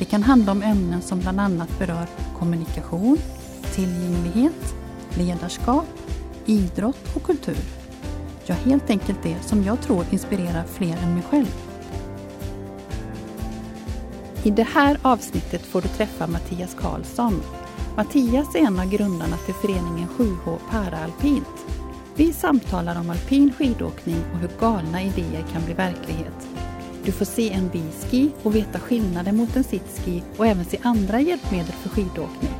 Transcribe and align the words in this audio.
Det 0.00 0.06
kan 0.06 0.22
handla 0.22 0.52
om 0.52 0.62
ämnen 0.62 1.02
som 1.02 1.20
bland 1.20 1.40
annat 1.40 1.78
berör 1.78 2.06
kommunikation, 2.38 3.18
tillgänglighet, 3.74 4.74
ledarskap, 5.14 5.86
idrott 6.46 7.16
och 7.16 7.22
kultur. 7.22 7.58
Ja, 8.46 8.54
helt 8.54 8.90
enkelt 8.90 9.22
det 9.22 9.42
som 9.42 9.64
jag 9.64 9.80
tror 9.80 10.04
inspirerar 10.10 10.64
fler 10.64 10.96
än 10.96 11.14
mig 11.14 11.22
själv. 11.22 11.54
I 14.42 14.50
det 14.50 14.62
här 14.62 14.98
avsnittet 15.02 15.62
får 15.62 15.82
du 15.82 15.88
träffa 15.88 16.26
Mattias 16.26 16.74
Karlsson. 16.74 17.42
Mattias 17.96 18.54
är 18.54 18.58
en 18.58 18.80
av 18.80 18.90
grundarna 18.90 19.36
till 19.36 19.54
föreningen 19.54 20.08
7H 20.18 20.58
Paraalpint. 20.70 21.66
Vi 22.14 22.32
samtalar 22.32 23.00
om 23.00 23.10
alpin 23.10 23.52
skidåkning 23.58 24.22
och 24.32 24.38
hur 24.38 24.50
galna 24.60 25.02
idéer 25.02 25.44
kan 25.52 25.64
bli 25.64 25.74
verklighet. 25.74 26.49
Du 27.04 27.12
får 27.12 27.24
se 27.24 27.50
en 27.50 27.68
biski 27.68 28.30
och 28.42 28.54
veta 28.56 28.78
skillnaden 28.78 29.36
mot 29.36 29.56
en 29.56 29.64
sitski 29.64 30.22
och 30.36 30.46
även 30.46 30.64
se 30.64 30.78
andra 30.82 31.20
hjälpmedel 31.20 31.72
för 31.72 31.88
skidåkning. 31.88 32.50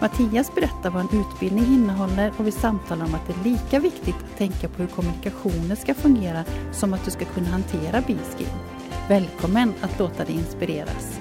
Mattias 0.00 0.54
berättar 0.54 0.90
vad 0.90 1.00
en 1.02 1.20
utbildning 1.20 1.64
innehåller 1.64 2.32
och 2.38 2.46
vi 2.46 2.52
samtalar 2.52 3.06
om 3.06 3.14
att 3.14 3.26
det 3.26 3.32
är 3.32 3.52
lika 3.52 3.80
viktigt 3.80 4.14
att 4.14 4.38
tänka 4.38 4.68
på 4.68 4.82
hur 4.82 4.88
kommunikationen 4.88 5.76
ska 5.76 5.94
fungera 5.94 6.44
som 6.72 6.94
att 6.94 7.04
du 7.04 7.10
ska 7.10 7.24
kunna 7.24 7.48
hantera 7.48 8.00
biskin. 8.00 8.46
Välkommen 9.08 9.74
att 9.80 9.98
låta 9.98 10.24
dig 10.24 10.34
inspireras. 10.34 11.20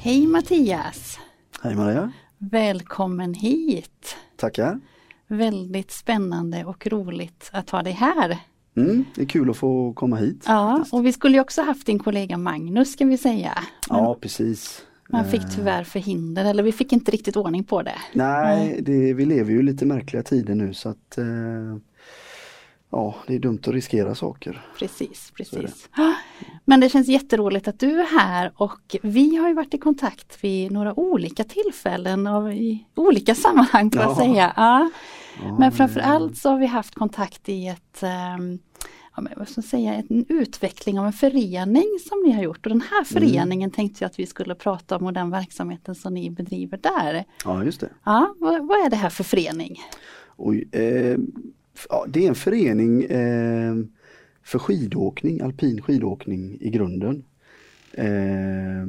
Hej 0.00 0.26
Mattias! 0.26 1.18
Hej 1.62 1.74
Maria! 1.74 2.12
Välkommen 2.38 3.34
hit! 3.34 4.16
Tackar! 4.36 4.80
Väldigt 5.26 5.90
spännande 5.90 6.64
och 6.64 6.86
roligt 6.86 7.50
att 7.52 7.70
ha 7.70 7.82
dig 7.82 7.92
här. 7.92 8.38
Mm, 8.84 9.04
det 9.14 9.22
är 9.22 9.26
kul 9.26 9.50
att 9.50 9.56
få 9.56 9.92
komma 9.92 10.16
hit. 10.16 10.44
Ja, 10.46 10.74
faktiskt. 10.76 10.94
och 10.94 11.06
vi 11.06 11.12
skulle 11.12 11.34
ju 11.34 11.40
också 11.40 11.62
haft 11.62 11.86
din 11.86 11.98
kollega 11.98 12.36
Magnus 12.38 12.92
ska 12.92 13.04
vi 13.04 13.18
säga. 13.18 13.58
Men 13.90 13.98
ja 13.98 14.16
precis. 14.20 14.82
Man 15.12 15.24
fick 15.24 15.42
Eh, 15.42 15.48
tyvärr 15.56 15.84
förhinder, 15.84 16.44
eller 16.44 16.62
vi 16.62 16.72
fick 16.72 16.92
inte 16.92 17.10
riktigt 17.10 17.36
ordning 17.36 17.64
på 17.64 17.82
det. 17.82 17.98
Nej, 18.12 18.80
det, 18.82 19.14
vi 19.14 19.24
lever 19.24 19.50
ju 19.50 19.62
lite 19.62 19.86
märkliga 19.86 20.22
tider 20.22 20.54
nu 20.54 20.74
så 20.74 20.88
att 20.88 21.18
eh, 21.18 21.24
Ja, 22.92 23.14
det 23.26 23.34
är 23.34 23.38
dumt 23.38 23.60
att 23.66 23.74
riskera 23.74 24.14
saker. 24.14 24.66
Precis, 24.78 25.32
det. 25.36 25.36
precis. 25.36 25.88
Ah, 25.92 26.12
Men 26.64 26.80
det 26.80 26.88
känns 26.88 27.08
jätteroligt 27.08 27.68
att 27.68 27.78
du 27.78 28.00
är 28.00 28.18
här 28.18 28.52
och 28.56 28.96
vi 29.02 29.36
har 29.36 29.48
ju 29.48 29.54
varit 29.54 29.74
i 29.74 29.78
kontakt 29.78 30.44
vid 30.44 30.72
några 30.72 31.00
olika 31.00 31.44
tillfällen 31.44 32.26
och 32.26 32.54
i 32.54 32.86
olika 32.94 33.34
sammanhang 33.34 33.90
får 33.90 34.02
jag 34.02 34.16
säga. 34.16 34.52
Ja. 34.56 34.90
Men 35.58 35.72
framförallt 35.72 36.38
så 36.38 36.50
har 36.50 36.58
vi 36.58 36.66
haft 36.66 36.94
kontakt 36.94 37.48
i 37.48 37.66
ett 37.66 38.02
ehm, 38.02 38.58
Ja, 39.20 39.24
men 39.24 39.32
vad 39.36 39.48
ska 39.48 39.58
jag 39.58 39.64
säga, 39.64 39.94
en 39.94 40.24
utveckling 40.28 40.98
av 40.98 41.06
en 41.06 41.12
förening 41.12 41.98
som 42.08 42.22
ni 42.24 42.32
har 42.32 42.42
gjort 42.42 42.66
och 42.66 42.70
den 42.70 42.80
här 42.80 43.04
föreningen 43.04 43.70
tänkte 43.70 44.04
jag 44.04 44.08
att 44.08 44.18
vi 44.18 44.26
skulle 44.26 44.54
prata 44.54 44.96
om 44.96 45.06
och 45.06 45.12
den 45.12 45.30
verksamheten 45.30 45.94
som 45.94 46.14
ni 46.14 46.30
bedriver 46.30 46.78
där. 46.82 47.24
Ja, 47.44 47.64
just 47.64 47.80
det. 47.80 47.88
Ja, 48.04 48.34
vad, 48.38 48.66
vad 48.66 48.86
är 48.86 48.90
det 48.90 48.96
här 48.96 49.10
för 49.10 49.24
förening? 49.24 49.76
Oj, 50.36 50.68
eh, 50.72 51.18
ja, 51.88 52.06
det 52.08 52.24
är 52.24 52.28
en 52.28 52.34
förening 52.34 53.04
eh, 53.04 53.74
för 54.42 54.58
skidåkning, 54.58 55.40
alpin 55.40 55.82
skidåkning 55.82 56.58
i 56.60 56.70
grunden. 56.70 57.24
Eh, 57.92 58.86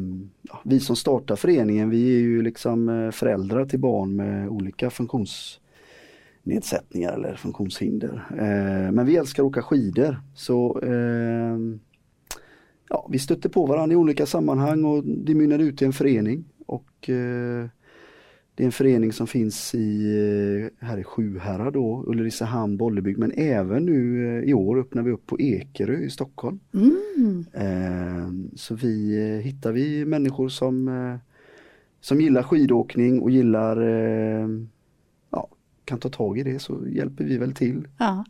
vi 0.64 0.80
som 0.80 0.96
startar 0.96 1.36
föreningen 1.36 1.90
vi 1.90 2.16
är 2.16 2.20
ju 2.20 2.42
liksom 2.42 2.90
eh, 2.90 3.12
föräldrar 3.12 3.66
till 3.66 3.80
barn 3.80 4.16
med 4.16 4.50
olika 4.50 4.90
funktionsnedsättningar 6.44 7.14
eller 7.14 7.36
funktionshinder. 7.36 8.24
Eh, 8.32 8.92
men 8.92 9.06
vi 9.06 9.18
älskar 9.18 9.44
att 9.44 9.48
åka 9.48 9.62
skidor 9.62 10.18
så 10.36 10.80
eh, 10.84 11.58
ja, 12.90 13.08
vi 13.12 13.20
stötte 13.20 13.50
på 13.50 13.66
varandra 13.66 13.94
i 13.94 13.98
olika 13.98 14.26
sammanhang 14.26 14.86
och 14.86 15.04
det 15.04 15.36
mynnade 15.36 15.64
ut 15.64 15.82
i 15.82 15.86
en 15.86 15.94
förening. 15.94 16.46
Och 16.68 17.10
eh, 17.10 17.68
det 18.56 18.64
är 18.64 18.66
en 18.66 18.72
förening 18.72 19.12
som 19.14 19.28
finns 19.28 19.76
i, 19.76 20.72
eh, 20.82 20.88
här 20.88 20.98
i 20.98 21.04
Sjuhärad 21.04 21.74
då, 21.74 22.04
Ulricehamn, 22.08 22.78
Bollebygd 22.78 23.20
men 23.20 23.32
även 23.32 23.86
nu 23.86 24.28
eh, 24.28 24.50
i 24.50 24.54
år 24.54 24.80
öppnar 24.80 25.04
vi 25.04 25.12
upp 25.12 25.26
på 25.26 25.40
Ekerö 25.40 25.98
i 25.98 26.10
Stockholm. 26.10 26.60
Mm. 26.74 27.46
Eh, 27.54 28.28
Så 28.56 28.76
vi 28.76 29.18
eh, 29.18 29.44
hittar 29.44 29.72
vi 29.72 30.06
människor 30.06 30.50
som, 30.50 31.20
som 32.02 32.22
gillar 32.22 32.44
skidåkning 32.44 33.22
och 33.22 33.32
gillar, 33.32 33.82
eh, 33.82 34.48
ja, 34.48 34.81
kan 35.86 36.00
ta 36.00 36.10
tag 36.10 36.38
i 36.40 36.44
det 36.44 36.60
så 36.60 36.88
hjälper 36.88 37.24
vi 37.24 37.38
väl 37.38 37.54
till. 37.54 37.88
Ja. 37.98 38.26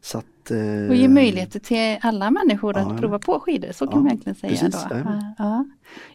Så 0.00 0.18
att, 0.18 0.50
eh, 0.50 0.88
Och 0.88 0.94
ge 0.96 1.08
möjligheter 1.08 1.60
till 1.60 1.98
alla 2.00 2.30
människor 2.30 2.76
att 2.76 2.88
ja. 2.88 2.96
prova 2.98 3.18
på 3.18 3.40
skidor, 3.40 3.72
så 3.72 3.86
kan 3.86 3.92
Ja, 3.94 3.98
man 4.00 4.06
egentligen 4.06 4.34
säga. 4.36 4.50
precis, 4.50 4.84
då. 4.90 4.96
Ja. 5.38 5.64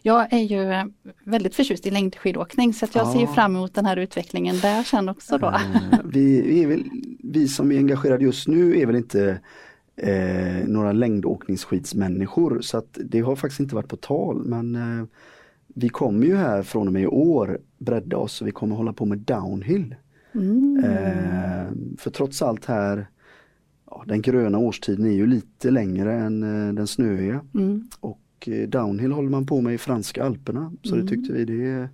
Jag 0.02 0.32
är 0.32 0.38
ju 0.42 0.72
eh, 0.72 0.84
väldigt 1.24 1.54
förtjust 1.54 1.86
i 1.86 1.90
längdskidåkning 1.90 2.74
så 2.74 2.84
att 2.84 2.94
jag 2.94 3.06
Ja. 3.06 3.12
ser 3.12 3.26
fram 3.26 3.56
emot 3.56 3.74
den 3.74 3.86
här 3.86 3.96
utvecklingen 3.96 4.60
där 4.60 4.82
sen 4.82 5.08
också 5.08 5.38
då. 5.38 5.46
Eh, 5.46 6.00
vi, 6.04 6.64
väl, 6.64 6.84
vi 7.22 7.48
som 7.48 7.72
är 7.72 7.76
engagerade 7.78 8.24
just 8.24 8.48
nu 8.48 8.78
är 8.80 8.86
väl 8.86 8.96
inte 8.96 9.40
eh, 9.96 10.66
några 10.68 10.92
längdåkningsskidsmänniskor 10.92 12.60
så 12.60 12.78
att 12.78 12.98
det 13.04 13.20
har 13.20 13.36
faktiskt 13.36 13.60
inte 13.60 13.74
varit 13.74 13.88
på 13.88 13.96
tal 13.96 14.44
men 14.44 14.74
eh, 14.76 15.06
vi 15.66 15.88
kommer 15.88 16.26
ju 16.26 16.36
här 16.36 16.62
från 16.62 16.86
och 16.86 16.92
med 16.92 17.02
i 17.02 17.06
år 17.06 17.58
bredda 17.78 18.16
oss 18.16 18.40
och 18.40 18.46
vi 18.46 18.50
kommer 18.52 18.76
hålla 18.76 18.92
på 18.92 19.04
med 19.04 19.18
downhill. 19.18 19.94
Mm. 20.38 20.84
Eh, 20.84 21.96
för 21.98 22.10
trots 22.10 22.42
allt 22.42 22.64
här, 22.64 23.06
ja, 23.90 24.04
den 24.06 24.22
gröna 24.22 24.58
årstiden 24.58 25.06
är 25.06 25.10
ju 25.14 25.26
lite 25.26 25.70
längre 25.70 26.14
än 26.14 26.42
eh, 26.68 26.74
den 26.74 26.86
snöiga 26.86 27.40
Mm. 27.54 27.88
och 28.00 28.20
eh, 28.46 28.68
downhill 28.68 29.12
håller 29.12 29.30
man 29.30 29.46
på 29.46 29.60
med 29.60 29.74
i 29.74 29.78
franska 29.78 30.24
alperna 30.24 30.72
så 30.82 30.96
det 30.96 31.06
tyckte 31.08 31.32
vi 31.32 31.44
det, 31.44 31.88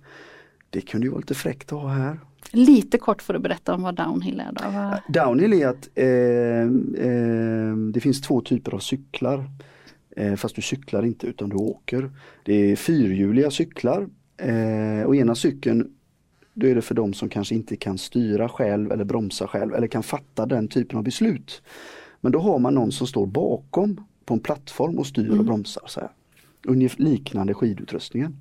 det 0.69 0.81
kunde 0.81 1.07
ju 1.07 1.11
vara 1.11 1.19
lite 1.19 1.33
fräckt 1.33 1.71
att 1.73 1.81
ha 1.81 1.87
här. 1.89 2.19
Lite 2.51 2.97
kort 2.97 3.21
får 3.21 3.33
du 3.33 3.39
berätta 3.39 3.73
om 3.73 3.81
vad 3.81 3.95
downhill 3.95 4.39
är 4.39 4.51
då. 4.53 4.61
Vad- 4.71 4.99
Downhill 5.27 5.53
är 5.53 5.67
att 5.67 5.89
eh, 5.95 6.05
eh, 7.07 7.75
det 7.93 7.99
finns 7.99 8.21
två 8.21 8.41
typer 8.41 8.71
av 8.73 8.79
cyklar. 8.79 9.49
Eh, 10.17 10.35
fast 10.35 10.55
du 10.55 10.61
cyklar 10.61 11.05
inte 11.05 11.27
utan 11.27 11.49
du 11.49 11.55
åker. 11.55 12.11
Det 12.45 12.71
är 12.71 12.75
fyrhjuliga 12.75 13.51
cyklar. 13.51 14.07
Eh, 14.37 15.05
och 15.05 15.15
ena 15.15 15.35
cykeln 15.35 15.87
då 16.55 16.67
är 16.67 16.75
det 16.75 16.81
för 16.81 16.95
de 16.95 17.13
som 17.13 17.29
kanske 17.29 17.55
inte 17.55 17.75
kan 17.75 17.97
styra 17.97 18.49
själv 18.49 18.91
eller 18.91 19.03
bromsa 19.03 19.47
själv 19.47 19.73
eller 19.73 19.87
kan 19.87 20.03
fatta 20.03 20.45
den 20.45 20.67
typen 20.67 20.97
av 20.97 21.03
beslut. 21.03 21.61
Men 22.21 22.31
då 22.31 22.39
har 22.39 22.59
man 22.59 22.73
någon 22.73 22.91
som 22.91 23.07
står 23.07 23.25
bakom 23.25 24.01
på 24.25 24.33
en 24.33 24.39
plattform 24.39 24.99
och 24.99 25.07
styr 25.07 25.39
och 25.39 25.45
bromsar. 25.45 25.83
Så 25.87 25.99
här. 25.99 26.09
Ungefär 26.67 27.03
liknande 27.03 27.53
skidutrustningen. 27.53 28.37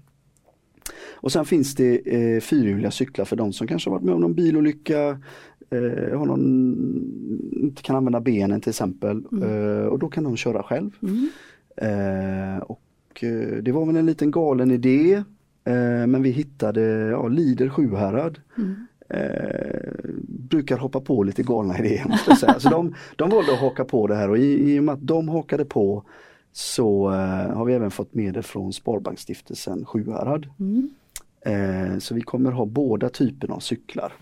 Och 1.12 1.32
sen 1.32 1.44
finns 1.44 1.74
det 1.74 2.14
eh, 2.14 2.40
fyrhjuliga 2.40 2.90
cyklar 2.90 3.24
för 3.24 3.36
de 3.36 3.52
som 3.52 3.66
kanske 3.66 3.90
varit 3.90 4.02
med 4.02 4.14
om 4.14 4.20
någon 4.20 4.34
bilolycka, 4.34 5.08
eh, 5.70 6.18
har 6.18 6.26
någon, 6.26 6.42
inte 7.52 7.82
kan 7.82 7.96
använda 7.96 8.20
benen 8.20 8.60
till 8.60 8.70
exempel 8.70 9.24
eh, 9.42 9.86
och 9.86 9.98
då 9.98 10.08
kan 10.08 10.24
de 10.24 10.36
köra 10.36 10.62
själv. 10.62 10.90
Mm. 11.02 11.28
Eh, 11.76 12.62
och 12.62 13.24
eh, 13.24 13.62
det 13.62 13.72
var 13.72 13.86
väl 13.86 13.96
en 13.96 14.06
liten 14.06 14.30
galen 14.30 14.70
idé 14.70 15.22
eh, 15.64 16.06
men 16.06 16.22
vi 16.22 16.30
hittade 16.30 16.80
ja, 17.10 17.28
Lider 17.28 17.68
Sjuhärad. 17.68 18.40
Mm. 18.58 18.74
Eh, 19.08 19.90
brukar 20.28 20.78
hoppa 20.78 21.00
på 21.00 21.22
lite 21.22 21.42
galna 21.42 21.78
idéer 21.78 22.04
måste 22.08 22.30
jag 22.30 22.38
säga. 22.38 22.60
Så 22.60 22.68
de, 22.68 22.94
de 23.16 23.30
valde 23.30 23.52
att 23.52 23.60
haka 23.60 23.84
på 23.84 24.06
det 24.06 24.14
här 24.14 24.30
och 24.30 24.38
i, 24.38 24.74
i 24.74 24.80
och 24.80 24.84
med 24.84 24.92
att 24.92 25.06
de 25.06 25.28
hakade 25.28 25.64
på 25.64 26.02
så 26.52 27.10
eh, 27.10 27.56
har 27.56 27.64
vi 27.64 27.74
även 27.74 27.90
fått 27.90 28.14
medel 28.14 28.42
från 28.42 28.72
Sparbanksstiftelsen 28.72 29.84
Sjuhärad. 29.84 30.46
Mm. 30.60 30.90
Eh, 31.40 31.98
så 31.98 32.14
vi 32.14 32.20
kommer 32.20 32.50
ha 32.50 32.66
båda 32.66 33.08
typerna 33.08 33.54
av 33.54 33.60
cyklar. 33.60 34.12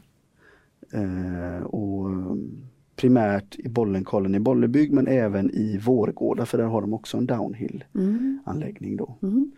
Eh, 0.93 1.65
och 1.67 2.09
primärt 2.97 3.57
i 3.59 3.69
Bollenkollen 3.69 4.35
i 4.35 4.41
Bollebygd 4.41 4.93
men 4.93 5.07
även 5.07 5.51
i 5.51 5.79
Vårgårda 5.79 6.47
för 6.47 6.59
där 6.59 6.65
har 6.65 6.81
de 6.81 6.93
också 6.95 7.17
en 7.17 7.27
downhill 7.27 7.85
Mm. 7.95 8.41
anläggning 8.45 8.97
då. 8.97 9.17
Mm. 9.23 9.53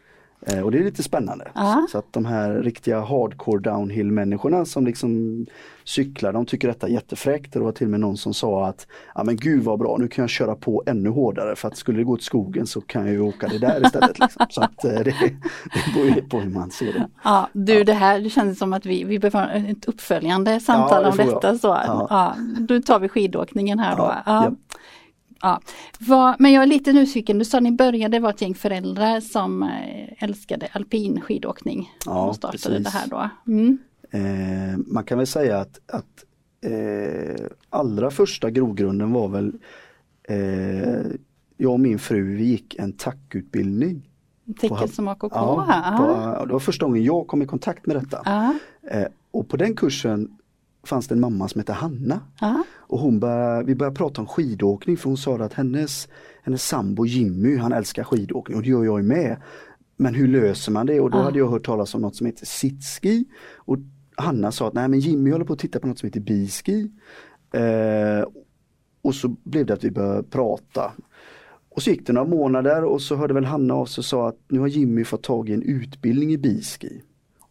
Eh, 0.46 0.60
och 0.60 0.70
det 0.70 0.78
är 0.78 0.84
lite 0.84 1.02
spännande. 1.02 1.48
Ja. 1.54 1.86
Så 1.90 1.98
att 1.98 2.12
de 2.12 2.24
här 2.24 2.54
riktiga 2.54 3.00
hardcore 3.00 3.60
downhill 3.60 4.10
människorna 4.10 4.64
som 4.64 4.86
liksom 4.86 5.46
cyklar, 5.84 6.32
de 6.32 6.46
tycker 6.46 6.68
detta 6.68 6.86
är 6.86 6.90
jättefräckt. 6.90 7.52
Det 7.52 7.60
var 7.60 7.72
till 7.72 7.86
och 7.86 7.90
med 7.90 8.00
någon 8.00 8.16
som 8.16 8.34
sa 8.34 8.66
att 8.66 8.86
ja 9.14 9.24
men 9.24 9.36
gud 9.36 9.62
vad 9.62 9.78
bra, 9.78 9.96
nu 10.00 10.08
kan 10.08 10.22
jag 10.22 10.30
köra 10.30 10.54
på 10.54 10.82
ännu 10.86 11.08
hårdare 11.10 11.56
för 11.56 11.68
att 11.68 11.76
skulle 11.76 11.98
det 11.98 12.04
gå 12.04 12.16
till 12.16 12.24
skogen 12.24 12.66
så 12.66 12.80
kan 12.80 13.02
jag 13.04 13.12
ju 13.12 13.20
åka 13.20 13.48
det 13.48 13.58
där 13.58 13.86
istället. 13.86 14.18
Liksom. 14.18 14.46
Så 14.50 14.62
att 14.62 14.84
eh, 14.84 14.90
det, 14.90 15.04
det 15.04 15.94
beror 15.94 16.06
ju 16.06 16.22
på 16.22 16.40
hur 16.40 16.50
man 16.50 16.70
ser 16.70 16.92
det. 16.92 17.08
Ja, 17.24 17.48
du 17.52 17.84
det 17.84 17.92
här 17.92 18.20
det 18.20 18.30
känns 18.30 18.58
som 18.58 18.72
att 18.72 18.86
vi, 18.86 19.04
vi 19.04 19.18
behöver 19.18 19.70
ett 19.70 19.84
uppföljande 19.84 20.60
samtal 20.60 21.04
Ja, 21.04 21.10
det 21.10 21.22
om 21.22 21.28
jag. 21.28 21.42
detta. 21.42 21.58
Så. 21.58 21.68
Ja. 21.68 22.06
Ja. 22.10 22.34
då 22.58 22.82
tar 22.82 23.00
vi 23.00 23.08
skidåkningen 23.08 23.78
här 23.78 23.96
då. 23.96 24.14
Ja, 24.26 24.52
Ja. 25.40 25.60
Vad- 25.98 26.36
men 26.38 26.52
jag 26.52 26.62
är 26.62 26.66
lite 26.66 26.92
nyfiken, 26.92 27.38
du 27.38 27.44
sa 27.44 27.60
ni 27.60 27.72
började 27.72 28.18
vara 28.18 28.32
ett 28.32 28.40
gäng 28.42 28.54
föräldrar 28.54 29.20
som 29.20 29.62
eh, 29.62 30.22
älskade 30.24 30.68
alpin 30.72 31.20
skidåkning. 31.20 31.92
Ja, 32.06 32.26
och 32.28 32.36
startade 32.36 32.58
precis. 32.62 32.84
det 32.84 32.90
här 32.90 33.06
då. 33.08 33.30
Mm. 33.52 33.78
Eh, 34.10 34.78
man 34.86 35.04
kan 35.04 35.18
väl 35.18 35.26
säga 35.26 35.58
att, 35.58 35.80
att 35.92 36.24
eh, 36.60 37.46
allra 37.70 38.10
första 38.10 38.50
grogrunden 38.50 39.12
var 39.12 39.28
väl 39.28 39.52
eh, 40.28 40.98
jag 41.56 41.72
och 41.72 41.80
min 41.80 41.98
fru 41.98 42.36
vi 42.36 42.44
gick 42.44 42.74
en 42.74 42.92
tackutbildning. 42.92 44.10
Tecken 44.60 44.88
som 44.88 45.08
AKK. 45.08 45.28
Ja, 45.34 46.36
på, 46.38 46.44
det 46.46 46.52
var 46.52 46.60
första 46.60 46.86
gången 46.86 47.04
jag 47.04 47.26
kom 47.26 47.42
i 47.42 47.46
kontakt 47.46 47.86
med 47.86 47.96
detta. 47.96 48.22
Ja. 48.24 48.54
Eh, 48.90 49.06
och 49.30 49.48
på 49.48 49.56
den 49.56 49.76
kursen 49.76 50.38
fanns 50.88 51.08
det 51.08 51.14
en 51.14 51.20
mamma 51.20 51.48
som 51.48 51.58
hette 51.58 51.72
Hanna. 51.72 52.20
Ja. 52.40 52.64
Och 52.74 52.98
hon 52.98 53.20
började, 53.20 53.64
vi 53.64 53.74
började 53.74 53.96
prata 53.96 54.20
om 54.20 54.26
skidåkning 54.26 54.96
för 54.96 55.08
hon 55.08 55.16
sa 55.16 55.36
att 55.36 55.52
hennes, 55.52 56.08
hennes 56.42 56.66
sambo 56.68 57.06
Jimmy 57.06 57.56
han 57.56 57.72
älskar 57.72 58.04
skidåkning 58.04 58.56
och 58.56 58.62
det 58.62 58.68
gör 58.68 58.84
jag 58.84 59.04
med. 59.04 59.36
Men 59.96 60.14
hur 60.14 60.28
löser 60.28 60.72
man 60.72 60.86
det? 60.86 61.00
Och 61.00 61.10
då 61.10 61.18
Ja. 61.18 61.22
hade 61.22 61.38
jag 61.38 61.48
hört 61.48 61.66
talas 61.66 61.94
om 61.94 62.00
något 62.00 62.16
som 62.16 62.26
heter 62.26 62.46
sitski. 62.46 63.24
Och 63.56 63.76
Hanna 64.16 64.52
sa 64.52 64.68
att 64.68 64.74
nej 64.74 64.88
men 64.88 65.00
Jimmy 65.00 65.30
håller 65.30 65.44
på 65.44 65.52
att 65.52 65.58
titta 65.58 65.80
på 65.80 65.86
något 65.86 65.98
som 65.98 66.06
heter 66.06 66.20
biski. 66.20 66.90
Eh, 67.54 68.26
och 69.02 69.14
så 69.14 69.28
blev 69.28 69.66
det 69.66 69.74
att 69.74 69.84
vi 69.84 69.90
började 69.90 70.22
prata. 70.22 70.92
Och 71.68 71.82
så 71.82 71.90
gick 71.90 72.06
det 72.06 72.12
några 72.12 72.28
månader 72.28 72.84
och 72.84 73.02
så 73.02 73.16
hörde 73.16 73.34
väl 73.34 73.44
Hanna 73.44 73.74
av 73.74 73.86
sig 73.86 74.00
och 74.00 74.04
sa 74.04 74.28
att 74.28 74.38
nu 74.48 74.58
har 74.60 74.66
Jimmy 74.68 75.04
fått 75.04 75.22
tag 75.22 75.48
i 75.48 75.54
en 75.54 75.62
utbildning 75.62 76.32
i 76.32 76.38
biski. 76.38 77.02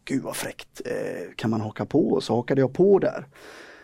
Gud 0.05 0.23
vad 0.23 0.35
fräckt, 0.35 0.81
eh, 0.85 1.35
kan 1.35 1.49
man 1.49 1.61
haka 1.61 1.85
på? 1.85 2.21
Så 2.21 2.35
hakade 2.35 2.61
jag 2.61 2.73
på 2.73 2.99
där. 2.99 3.25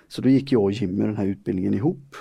Så 0.07 0.21
då 0.21 0.30
gick 0.30 0.51
jag 0.51 0.63
och 0.63 0.71
Jimmy 0.71 1.06
den 1.06 1.18
här 1.18 1.25
utbildningen 1.25 1.74
ihop. 1.74 2.16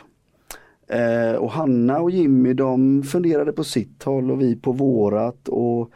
Eh, 0.89 1.33
och 1.33 1.51
Hanna 1.51 2.01
och 2.01 2.11
Jimmy 2.11 2.55
de 2.55 3.03
funderade 3.03 3.53
på 3.53 3.65
sitt 3.65 4.03
håll 4.03 4.31
och 4.31 4.41
vi 4.41 4.57
på 4.57 4.73
vårat 4.73 5.49
och 5.49 5.91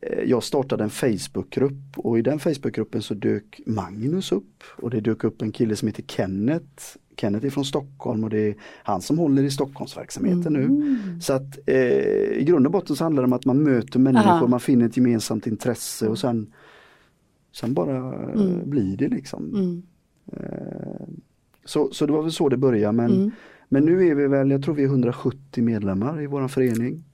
eh, 0.00 0.24
jag 0.24 0.42
startade 0.42 0.84
en 0.84 0.90
Facebookgrupp 0.90 1.96
och 1.96 2.18
i 2.18 2.22
den 2.22 2.38
Facebookgruppen 2.38 3.02
så 3.02 3.14
dök 3.14 3.60
Magnus 3.66 4.32
upp 4.32 4.62
och 4.76 4.90
det 4.90 5.00
dök 5.00 5.24
upp 5.24 5.42
en 5.42 5.52
kille 5.52 5.76
som 5.76 5.88
heter 5.88 6.02
Kenneth. 6.02 6.96
Kenneth 7.16 7.46
är 7.46 7.50
från 7.50 7.64
Stockholm 7.64 8.24
och 8.24 8.30
det 8.30 8.48
är 8.48 8.54
han 8.82 9.02
som 9.02 9.18
håller 9.18 9.42
i 9.42 9.50
Stockholmsverksamheten 9.50 10.52
nu. 10.52 10.98
Så 11.20 11.32
att 11.32 11.58
eh, 11.66 11.76
i 12.38 12.44
grund 12.46 12.66
och 12.66 12.72
botten 12.72 12.96
så 12.96 13.04
handlar 13.04 13.22
det 13.22 13.26
om 13.26 13.32
att 13.32 13.44
man 13.44 13.62
möter 13.62 13.98
människor, 13.98 14.30
Aha. 14.30 14.46
man 14.46 14.60
finner 14.60 14.86
ett 14.86 14.96
gemensamt 14.96 15.46
intresse 15.46 16.08
och 16.08 16.18
sen, 16.18 16.52
sen 17.60 17.74
bara 17.74 17.96
eh, 18.32 18.64
blir 18.64 18.96
det 18.96 19.08
liksom. 19.08 19.54
Mm. 19.54 19.82
Så, 21.64 21.88
så 21.92 22.06
det 22.06 22.12
var 22.12 22.22
väl 22.22 22.32
så 22.32 22.48
det 22.48 22.56
började 22.56 22.92
men, 22.92 23.10
Mm. 23.10 23.30
men 23.68 23.84
nu 23.84 24.06
är 24.06 24.14
vi 24.14 24.26
väl, 24.26 24.50
jag 24.50 24.62
tror 24.62 24.74
vi 24.74 24.82
är 24.82 24.88
170 24.88 25.64
medlemmar 25.64 26.22
i 26.22 26.26
våran 26.26 26.48
förening. 26.48 27.04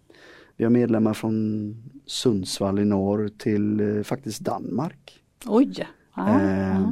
Vi 0.57 0.65
har 0.65 0.71
medlemmar 0.71 1.15
från 1.15 1.77
Sundsvall 2.07 2.79
i 2.79 2.85
norr 2.85 3.31
till 3.39 3.81
eh, 3.81 4.03
faktiskt 4.03 4.41
Danmark. 4.41 5.21
Oj! 5.47 5.87
Ja. 6.17 6.41
Eh, 6.41 6.91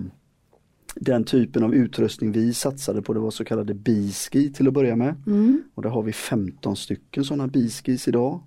den 0.95 1.25
typen 1.25 1.63
av 1.63 1.75
utrustning 1.75 2.33
vi 2.33 2.55
satsade 2.55 3.03
på 3.03 3.13
det 3.13 3.21
var 3.21 3.31
så 3.31 3.45
kallade 3.45 3.75
biski 3.75 4.53
till 4.53 4.69
att 4.69 4.75
börja 4.75 4.97
med. 4.97 5.15
Mm. 5.27 5.63
Och 5.75 5.83
där 5.83 5.91
har 5.91 6.03
vi 6.03 6.13
15 6.13 6.77
stycken 6.77 7.25
sådana 7.25 7.47
biskis 7.47 8.09
idag. 8.09 8.41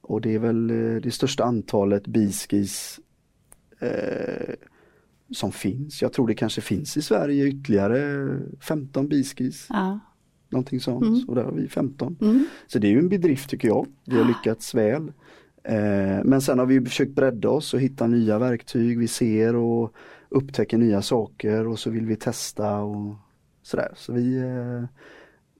Och 0.00 0.20
det 0.20 0.34
är 0.34 0.38
väl 0.38 0.70
eh, 0.70 1.00
det 1.02 1.10
största 1.10 1.44
antalet 1.44 2.06
biskis 2.06 3.00
eh, 3.82 4.54
som 5.30 5.52
finns. 5.52 6.02
Jag 6.02 6.12
tror 6.12 6.26
det 6.26 6.34
kanske 6.34 6.60
finns 6.60 6.96
i 6.96 7.02
Sverige 7.02 7.46
ytterligare 7.46 8.28
15 8.60 9.08
biskis. 9.08 9.66
Ja. 9.68 10.00
Någonting 10.48 10.80
sånt. 10.80 11.04
Mm. 11.04 11.28
Och 11.28 11.34
där 11.34 11.44
har 11.44 11.52
vi 11.52 11.68
15. 11.68 12.16
Mm. 12.20 12.46
Så 12.66 12.78
det 12.78 12.86
är 12.86 12.90
ju 12.90 12.98
en 12.98 13.08
bedrift 13.08 13.50
tycker 13.50 13.68
jag. 13.68 13.86
Vi 14.04 14.18
har 14.18 14.24
lyckats 14.24 14.74
väl. 14.74 15.12
Eh, 15.64 16.24
men 16.24 16.40
sen 16.40 16.58
har 16.58 16.66
vi 16.66 16.80
försökt 16.80 17.14
bredda 17.14 17.48
oss 17.48 17.74
och 17.74 17.80
hitta 17.80 18.06
nya 18.06 18.38
verktyg. 18.38 18.98
Vi 18.98 19.08
ser 19.08 19.56
och 19.56 19.94
upptäcker 20.28 20.78
nya 20.78 21.02
saker 21.02 21.66
och 21.68 21.78
så 21.78 21.90
vill 21.90 22.06
vi 22.06 22.16
testa 22.16 22.78
och 22.78 23.14
sådär. 23.62 23.92
Så 23.96 24.12
vi, 24.12 24.36
eh, 24.36 24.84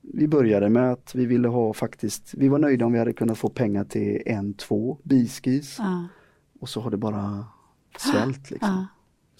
vi 0.00 0.28
började 0.28 0.68
med 0.68 0.92
att 0.92 1.14
vi 1.14 1.26
ville 1.26 1.48
ha 1.48 1.72
faktiskt, 1.72 2.34
vi 2.36 2.48
var 2.48 2.58
nöjda 2.58 2.86
om 2.86 2.92
vi 2.92 2.98
hade 2.98 3.12
kunnat 3.12 3.38
få 3.38 3.48
pengar 3.48 3.84
till 3.84 4.22
en, 4.26 4.54
två 4.54 4.98
biskis 5.02 5.76
Ja. 5.78 6.08
och 6.60 6.68
så 6.68 6.80
har 6.80 6.90
det 6.90 6.96
bara 6.96 7.44
svällt. 8.00 8.50
Liksom. 8.50 8.86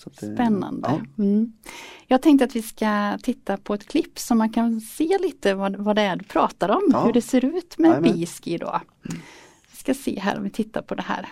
Det- 0.04 0.34
Spännande. 0.34 0.88
Ja. 1.16 1.24
Mm. 1.24 1.52
Jag 2.06 2.22
tänkte 2.22 2.44
att 2.44 2.56
vi 2.56 2.62
ska 2.62 3.18
titta 3.22 3.56
på 3.56 3.74
ett 3.74 3.86
klipp 3.88 4.18
så 4.18 4.34
man 4.34 4.50
kan 4.52 4.80
se 4.80 5.18
lite 5.20 5.54
vad, 5.54 5.76
vad 5.76 5.96
det 5.96 6.02
är 6.02 6.16
du 6.16 6.24
pratar 6.24 6.68
om, 6.68 6.88
Ja. 6.92 7.04
hur 7.04 7.12
det 7.12 7.22
ser 7.22 7.44
ut 7.44 7.78
med 7.78 7.88
Jajamän. 7.88 8.12
biski 8.12 8.58
då. 8.58 8.80
Vi 9.70 9.76
ska 9.76 9.94
se 9.94 10.20
här 10.20 10.36
om 10.36 10.44
vi 10.44 10.50
tittar 10.50 10.82
på 10.82 10.94
det 10.94 11.02
här. 11.02 11.28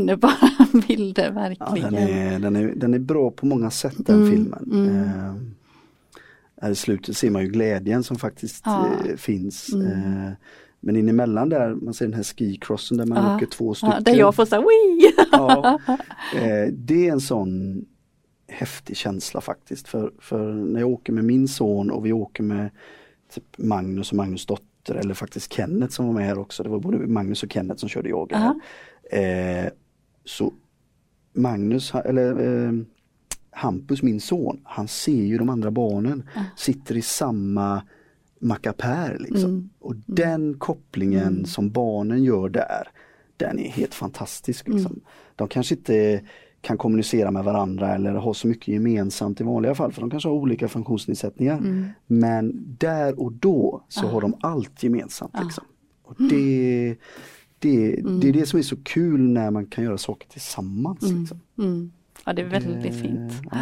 Underbara 0.00 0.32
bilder 0.88 1.24
Ja, 1.26 1.30
verkligen. 1.32 1.92
den, 1.92 2.02
är, 2.08 2.38
den, 2.38 2.56
är, 2.56 2.72
den 2.76 2.94
är 2.94 2.98
bra 2.98 3.30
på 3.30 3.46
många 3.46 3.70
sätt 3.70 3.94
den 3.98 4.16
Mm, 4.16 4.30
filmen. 4.30 4.70
mm. 4.72 5.44
Eh, 6.62 6.70
I 6.70 6.74
slutet 6.74 7.16
ser 7.16 7.30
man 7.30 7.42
ju 7.42 7.48
glädjen 7.48 8.02
som 8.04 8.16
faktiskt 8.16 8.62
Ja. 8.66 8.86
eh, 9.08 9.16
finns. 9.16 9.72
Mm. 9.72 9.86
Eh, 9.92 10.30
men 10.80 10.96
inemellan 10.96 11.48
där, 11.48 11.74
man 11.74 11.94
ser 11.94 12.04
den 12.04 12.14
här 12.14 12.22
skicrossen 12.22 12.98
där 12.98 13.06
man 13.06 13.24
Ja. 13.24 13.36
åker 13.36 13.46
två 13.46 13.74
stycken. 13.74 13.94
Ja, 13.96 14.00
där 14.12 14.14
jag 14.18 14.34
får 14.34 14.44
säga 14.46 14.60
Wii! 14.60 15.12
ja, 15.32 15.80
eh, 16.34 16.72
det 16.72 17.08
är 17.08 17.12
en 17.12 17.20
sån 17.20 17.84
häftig 18.48 18.96
känsla 18.96 19.40
faktiskt. 19.40 19.88
För, 19.88 20.12
för 20.18 20.52
när 20.52 20.80
jag 20.80 20.88
åker 20.88 21.12
med 21.12 21.24
min 21.24 21.48
son 21.48 21.90
och 21.90 22.06
vi 22.06 22.12
åker 22.12 22.42
med 22.42 22.70
typ 23.34 23.44
Magnus 23.58 24.10
och 24.10 24.16
Magnus 24.16 24.46
dotter 24.46 24.94
eller 24.94 25.14
faktiskt 25.14 25.52
Kenneth 25.52 25.92
som 25.94 26.06
var 26.06 26.12
med 26.14 26.24
här 26.26 26.38
också. 26.38 26.62
Det 26.62 26.68
var 26.68 26.78
både 26.80 26.98
Magnus 26.98 27.42
och 27.42 27.52
Kenneth 27.52 27.80
som 27.80 27.88
körde 27.88 28.08
yoga 28.08 28.36
här. 28.38 28.54
Eh, 29.64 29.70
så 30.26 30.52
Magnus, 31.32 31.94
eller 31.94 32.64
eh, 32.66 32.72
Hampus, 33.50 34.02
min 34.02 34.20
son, 34.20 34.60
han 34.64 34.88
ser 34.88 35.22
ju 35.24 35.38
de 35.38 35.48
andra 35.48 35.70
barnen 35.70 36.28
sitter 36.56 36.96
i 36.96 37.02
samma 37.02 37.82
mackapär 38.38 39.16
liksom. 39.20 39.50
Mm. 39.50 39.68
Och 39.78 39.94
den 40.06 40.58
kopplingen 40.58 41.28
Mm. 41.28 41.44
som 41.44 41.70
barnen 41.70 42.24
gör 42.24 42.48
där, 42.48 42.88
den 43.36 43.58
är 43.58 43.68
helt 43.68 43.94
fantastisk. 43.94 44.68
Liksom. 44.68 44.92
Mm. 44.92 45.00
De 45.36 45.48
kanske 45.48 45.74
inte 45.74 46.20
kan 46.60 46.78
kommunicera 46.78 47.30
med 47.30 47.44
varandra 47.44 47.94
eller 47.94 48.12
ha 48.14 48.34
så 48.34 48.48
mycket 48.48 48.68
gemensamt 48.68 49.40
i 49.40 49.44
vanliga 49.44 49.74
fall 49.74 49.92
för 49.92 50.00
de 50.00 50.10
kanske 50.10 50.28
har 50.28 50.36
olika 50.36 50.68
funktionsnedsättningar. 50.68 51.58
Mm. 51.58 51.86
Men 52.06 52.74
där 52.78 53.20
och 53.20 53.32
då 53.32 53.84
så 53.88 54.06
Ah. 54.06 54.10
har 54.10 54.20
de 54.20 54.34
allt 54.40 54.82
gemensamt. 54.82 55.30
Ah. 55.34 55.42
Liksom. 55.42 55.64
Och 56.02 56.14
det, 56.30 56.96
det, 57.58 57.98
Mm. 58.00 58.20
det 58.20 58.28
är 58.28 58.32
det 58.32 58.46
som 58.46 58.58
är 58.58 58.62
så 58.62 58.76
kul 58.76 59.20
när 59.20 59.50
man 59.50 59.66
kan 59.66 59.84
göra 59.84 59.98
saker 59.98 60.28
tillsammans. 60.28 61.02
Mm. 61.02 61.20
Liksom. 61.20 61.40
Mm. 61.58 61.92
Ja 62.24 62.32
det 62.32 62.42
är 62.42 62.46
väldigt 62.46 62.82
Det- 62.82 62.92
fint. 62.92 63.32
ja. 63.52 63.58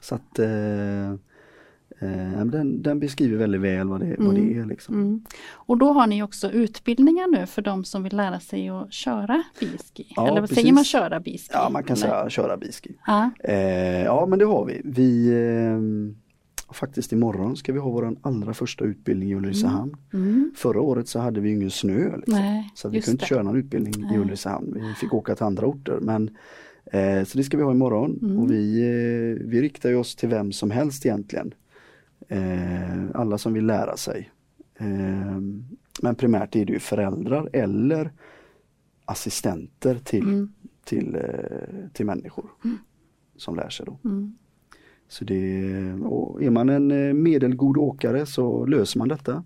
Så 0.00 0.14
att 0.14 0.38
eh, 0.38 1.10
eh, 2.00 2.44
den, 2.44 2.82
den 2.82 3.00
beskriver 3.00 3.36
väldigt 3.38 3.60
väl 3.60 3.88
vad 3.88 4.00
det, 4.00 4.16
vad 4.18 4.34
det 4.34 4.54
är. 4.58 4.64
Liksom. 4.66 4.94
Mm. 4.94 5.24
Och 5.52 5.78
då 5.78 5.92
har 5.92 6.06
ni 6.06 6.22
också 6.22 6.50
utbildningar 6.50 7.26
nu 7.40 7.46
för 7.46 7.62
de 7.62 7.84
som 7.84 8.02
vill 8.02 8.16
lära 8.16 8.40
sig 8.40 8.68
att 8.68 8.92
köra 8.92 9.42
biski. 9.60 10.12
Ja, 10.16 10.28
Eller 10.28 10.40
precis. 10.40 10.56
säger 10.56 10.72
man 10.72 10.84
köra 10.84 11.20
biski? 11.20 11.50
Ja 11.54 11.68
man 11.70 11.84
kan 11.84 11.96
säga 11.96 12.30
köra 12.30 12.56
biski. 12.56 12.94
Ja. 13.06 13.30
Eh, 13.44 14.02
ja 14.04 14.26
men 14.26 14.38
det 14.38 14.44
har 14.44 14.64
vi. 14.64 14.80
Vi 14.84 15.28
eh, 15.28 15.78
Faktiskt 16.72 17.12
imorgon 17.12 17.56
ska 17.56 17.72
vi 17.72 17.78
ha 17.78 17.90
vår 17.90 18.16
allra 18.22 18.54
första 18.54 18.84
utbildning 18.84 19.30
i 19.30 19.34
Ulricehamn. 19.34 19.96
Mm. 20.12 20.52
Förra 20.56 20.80
året 20.80 21.08
så 21.08 21.18
hade 21.18 21.40
vi 21.40 21.50
ingen 21.52 21.70
snö. 21.70 22.16
Liksom. 22.16 22.34
Nej, 22.34 22.70
så 22.74 22.88
vi 22.88 23.00
kunde 23.00 23.10
inte 23.12 23.26
köra 23.26 23.42
någon 23.42 23.56
utbildning 23.56 23.94
Nej. 23.98 24.16
i 24.16 24.18
Ulricehamn. 24.18 24.74
Vi 24.74 24.94
fick 24.94 25.14
åka 25.14 25.34
till 25.34 25.44
andra 25.44 25.66
orter. 25.66 25.98
Men, 26.02 26.30
eh, 26.84 27.24
så 27.24 27.38
det 27.38 27.44
ska 27.44 27.56
vi 27.56 27.62
ha 27.62 27.72
imorgon 27.72 28.18
Mm. 28.22 28.38
och 28.38 28.50
vi, 28.50 28.80
eh, 28.80 29.46
vi 29.48 29.62
riktar 29.62 29.94
oss 29.94 30.16
till 30.16 30.28
vem 30.28 30.52
som 30.52 30.70
helst 30.70 31.06
egentligen. 31.06 31.54
Eh, 32.28 33.04
alla 33.14 33.38
som 33.38 33.52
vill 33.52 33.66
lära 33.66 33.96
sig. 33.96 34.30
Eh, 34.78 35.40
men 36.02 36.14
primärt 36.16 36.56
är 36.56 36.64
det 36.64 36.72
ju 36.72 36.78
föräldrar 36.78 37.50
eller 37.52 38.10
assistenter 39.04 39.98
till, 40.04 40.22
Mm. 40.22 40.52
till, 40.84 41.14
eh, 41.14 41.88
till 41.92 42.06
människor 42.06 42.46
som 43.36 43.56
lär 43.56 43.68
sig 43.68 43.86
då. 43.86 43.98
Så 45.10 45.24
det, 45.24 45.34
är 46.40 46.50
man 46.50 46.68
en 46.68 46.90
eh, 47.08 47.14
medelgod 47.14 47.76
åkare 47.76 48.26
så 48.26 48.66
löser 48.66 48.98
man 48.98 49.08
detta. 49.08 49.44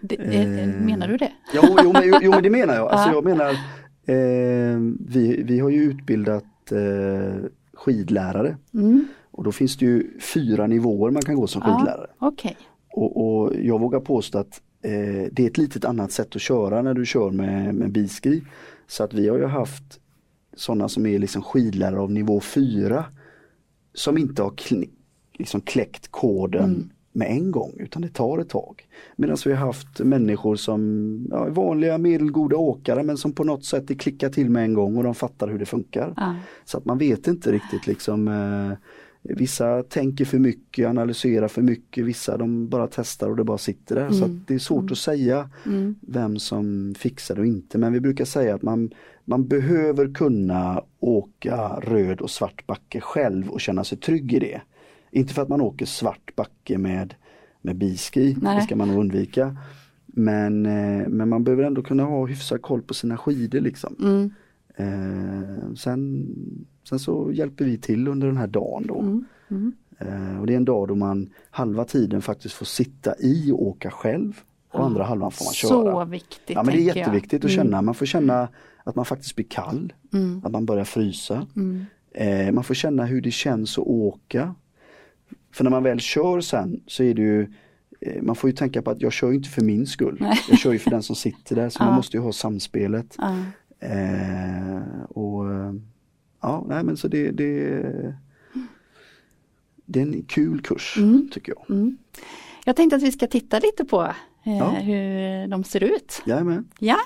Det, 0.00 0.14
Eh. 0.16 0.66
menar 0.80 1.08
du 1.08 1.16
det? 1.16 1.32
Jo, 1.54 1.62
jo, 1.84 1.92
men, 1.92 2.02
jo, 2.22 2.30
men 2.30 2.42
det 2.42 2.50
menar 2.50 2.74
jag. 2.74 2.88
Alltså 2.88 3.08
Ja. 3.08 3.14
jag 3.14 3.24
menar, 3.24 3.50
eh, 4.06 4.78
vi, 5.08 5.42
vi 5.42 5.58
har 5.58 5.70
ju 5.70 5.82
utbildat 5.82 6.72
eh, 6.72 7.44
skidlärare 7.74 8.56
Mm. 8.74 9.04
och 9.30 9.44
då 9.44 9.52
finns 9.52 9.76
det 9.76 9.86
ju 9.86 10.18
fyra 10.20 10.66
nivåer 10.66 11.10
man 11.10 11.22
kan 11.22 11.34
gå 11.34 11.46
som 11.46 11.62
skidlärare. 11.62 12.06
Okej. 12.18 12.56
Och, 12.92 13.42
och 13.44 13.52
jag 13.62 13.80
vågar 13.80 14.00
påstå 14.00 14.38
att 14.38 14.60
eh, 14.82 15.28
det 15.32 15.38
är 15.42 15.46
ett 15.46 15.58
litet 15.58 15.84
annat 15.84 16.12
sätt 16.12 16.36
att 16.36 16.42
köra 16.42 16.82
när 16.82 16.94
du 16.94 17.06
kör 17.06 17.30
med, 17.30 17.74
med 17.74 17.92
biski. 17.92 18.42
Så 18.86 19.04
att 19.04 19.14
vi 19.14 19.28
har 19.28 19.38
ju 19.38 19.46
haft 19.46 20.00
sådana 20.56 20.88
som 20.88 21.06
är 21.06 21.18
liksom 21.18 21.42
skidlärare 21.42 22.00
av 22.00 22.10
nivå 22.12 22.40
4 22.40 23.04
som 23.96 24.18
inte 24.18 24.42
har 24.42 24.52
liksom 25.38 25.60
kläckt 25.60 26.08
koden 26.10 26.64
Mm. 26.64 26.90
med 27.12 27.30
en 27.30 27.50
gång 27.50 27.72
utan 27.78 28.02
det 28.02 28.08
tar 28.08 28.38
ett 28.38 28.48
tag. 28.48 28.82
Medan 29.16 29.36
vi 29.44 29.52
har 29.52 29.66
haft 29.66 30.00
människor 30.00 30.56
som 30.56 30.80
ja, 31.30 31.46
är 31.46 31.50
vanliga 31.50 31.98
medelgoda 31.98 32.56
åkare 32.56 33.02
men 33.02 33.16
som 33.16 33.32
på 33.32 33.44
något 33.44 33.64
sätt 33.64 34.00
klickar 34.00 34.28
till 34.28 34.50
med 34.50 34.64
en 34.64 34.74
gång 34.74 34.96
och 34.96 35.04
de 35.04 35.14
fattar 35.14 35.48
hur 35.48 35.58
det 35.58 35.66
funkar. 35.66 36.14
Ja. 36.16 36.34
Så 36.64 36.78
att 36.78 36.84
man 36.84 36.98
vet 36.98 37.26
inte 37.26 37.52
riktigt 37.52 37.86
liksom 37.86 38.28
eh, 38.28 38.76
Vissa 39.28 39.82
tänker 39.82 40.24
för 40.24 40.38
mycket, 40.38 40.86
analyserar 40.88 41.48
för 41.48 41.62
mycket, 41.62 42.04
vissa 42.04 42.36
de 42.36 42.68
bara 42.68 42.88
testar 42.92 43.28
och 43.30 43.36
det 43.36 43.44
bara 43.44 43.58
sitter 43.58 43.94
där. 43.94 44.10
Så 44.10 44.24
Mm. 44.24 44.36
att 44.40 44.48
det 44.48 44.54
är 44.54 44.58
svårt 44.58 44.90
att 44.90 44.98
säga 44.98 45.50
Mm. 45.66 45.94
vem 46.00 46.38
som 46.38 46.94
fixar 46.98 47.34
det 47.34 47.40
och 47.40 47.46
inte. 47.46 47.78
Men 47.78 47.92
vi 47.92 48.00
brukar 48.00 48.24
säga 48.24 48.54
att 48.54 48.62
man, 48.62 48.90
man 49.24 49.48
behöver 49.48 50.14
kunna 50.14 50.82
åka 51.00 51.68
röd 51.68 52.20
och 52.20 52.30
svart 52.30 52.66
backe 52.66 53.00
själv 53.00 53.48
och 53.48 53.60
känna 53.60 53.84
sig 53.84 53.98
trygg 53.98 54.32
i 54.32 54.38
det. 54.38 54.60
Inte 55.10 55.34
för 55.34 55.42
att 55.42 55.48
man 55.48 55.60
åker 55.60 55.86
svart 55.86 56.36
backe 56.36 56.78
med, 56.78 57.14
med 57.62 57.76
biski, 57.76 58.36
Nej. 58.42 58.56
det 58.56 58.62
ska 58.62 58.76
man 58.76 58.90
undvika. 58.90 59.56
Men, 60.06 60.66
eh, 60.66 61.08
men 61.08 61.28
man 61.28 61.44
behöver 61.44 61.64
ändå 61.64 61.82
kunna 61.82 62.02
ha 62.04 62.26
hyfsad 62.26 62.62
koll 62.62 62.82
på 62.82 62.94
sina 62.94 63.16
skidor 63.16 63.60
liksom. 63.60 64.30
Eh, 64.76 65.74
sen, 65.76 66.26
sen 66.88 66.98
så 66.98 67.30
hjälper 67.32 67.64
vi 67.64 67.78
till 67.78 68.08
under 68.08 68.26
den 68.26 68.36
här 68.36 68.46
dagen 68.46 68.86
då. 68.86 69.00
Mm. 69.00 69.24
Mm. 69.50 69.72
Eh, 69.98 70.40
och 70.40 70.46
det 70.46 70.52
är 70.52 70.56
en 70.56 70.64
dag 70.64 70.88
då 70.88 70.94
man 70.94 71.30
halva 71.50 71.84
tiden 71.84 72.22
faktiskt 72.22 72.54
får 72.54 72.66
sitta 72.66 73.14
i 73.18 73.52
och 73.52 73.66
åka 73.66 73.90
själv 73.90 74.40
och 74.72 74.84
andra 74.84 75.04
halvan 75.04 75.30
får 75.30 75.44
man 75.44 75.52
köra. 75.54 75.92
Så 75.92 76.04
viktigt. 76.04 76.56
Ja 76.56 76.62
men 76.62 76.66
det 76.66 76.70
är 76.72 76.84
tänker 76.84 76.88
jag. 76.88 76.96
jätteviktigt 77.06 77.44
att 77.44 77.50
Mm. 77.50 77.64
känna, 77.64 77.82
man 77.82 77.94
får 77.94 78.06
känna 78.06 78.48
att 78.84 78.94
man 78.96 79.04
faktiskt 79.04 79.36
blir 79.36 79.46
kall, 79.48 79.92
Mm. 80.12 80.40
att 80.44 80.52
man 80.52 80.66
börjar 80.66 80.84
frysa. 80.84 81.46
Mm. 81.56 81.84
Eh, 82.10 82.52
man 82.52 82.64
får 82.64 82.74
känna 82.74 83.04
hur 83.04 83.20
det 83.20 83.30
känns 83.30 83.78
att 83.78 83.86
åka. 83.86 84.54
För 85.52 85.64
när 85.64 85.70
man 85.70 85.82
väl 85.82 86.00
kör 86.00 86.40
sen 86.40 86.80
så 86.86 87.02
är 87.02 87.14
det 87.14 87.22
ju 87.22 87.52
eh, 88.00 88.22
man 88.22 88.36
får 88.36 88.50
ju 88.50 88.56
tänka 88.56 88.82
på 88.82 88.90
att 88.90 89.02
jag 89.02 89.12
kör 89.12 89.32
inte 89.32 89.48
för 89.48 89.62
min 89.62 89.86
skull. 89.86 90.16
Nej. 90.20 90.38
Jag 90.50 90.58
kör 90.58 90.72
ju 90.72 90.78
för 90.78 90.90
den 90.90 91.02
som 91.02 91.16
sitter 91.16 91.56
där 91.56 91.68
så 91.68 91.76
Ja. 91.80 91.86
man 91.86 91.94
måste 91.94 92.16
ju 92.16 92.22
ha 92.22 92.32
samspelet. 92.32 93.14
Ja. 93.18 93.36
Eh, 93.80 95.02
och 95.08 95.44
ja, 96.40 96.64
nej 96.68 96.84
men 96.84 96.96
så 96.96 97.08
det, 97.08 97.30
det, 97.30 97.82
det 99.84 100.00
är 100.00 100.06
en 100.06 100.22
kul 100.22 100.62
kurs 100.62 100.96
Mm. 100.98 101.28
tycker 101.32 101.52
jag. 101.56 101.70
Mm. 101.76 101.98
Jag 102.64 102.76
tänkte 102.76 102.96
att 102.96 103.02
vi 103.02 103.12
ska 103.12 103.26
titta 103.26 103.58
lite 103.58 103.84
på 103.84 104.02
eh, 104.02 104.58
Ja. 104.58 104.70
hur 104.70 105.48
de 105.48 105.64
ser 105.64 105.82
ut. 105.84 106.22
Jajamän. 106.26 106.68
Ja. 106.78 106.96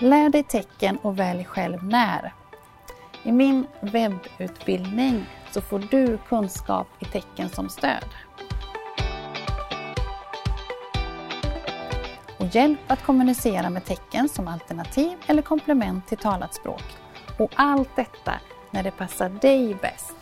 Lär 0.00 0.28
dig 0.28 0.42
tecken 0.42 0.96
och 0.96 1.18
välj 1.18 1.44
själv 1.44 1.84
när. 1.84 2.32
I 3.22 3.32
min 3.32 3.66
webbutbildning 3.80 5.24
så 5.52 5.60
får 5.60 5.78
du 5.90 6.18
kunskap 6.28 6.86
i 7.00 7.04
tecken 7.04 7.48
som 7.48 7.68
stöd. 7.68 8.04
Och 12.42 12.54
hjälp 12.54 12.80
att 12.86 13.02
kommunicera 13.02 13.70
med 13.70 13.84
tecken 13.84 14.28
som 14.28 14.48
alternativ 14.48 15.18
eller 15.26 15.42
komplement 15.42 16.06
till 16.06 16.18
talat 16.18 16.54
språk. 16.54 16.82
Och 17.38 17.52
allt 17.54 17.96
detta 17.96 18.32
när 18.70 18.82
det 18.82 18.90
passar 18.90 19.28
dig 19.28 19.74
bäst. 19.74 20.16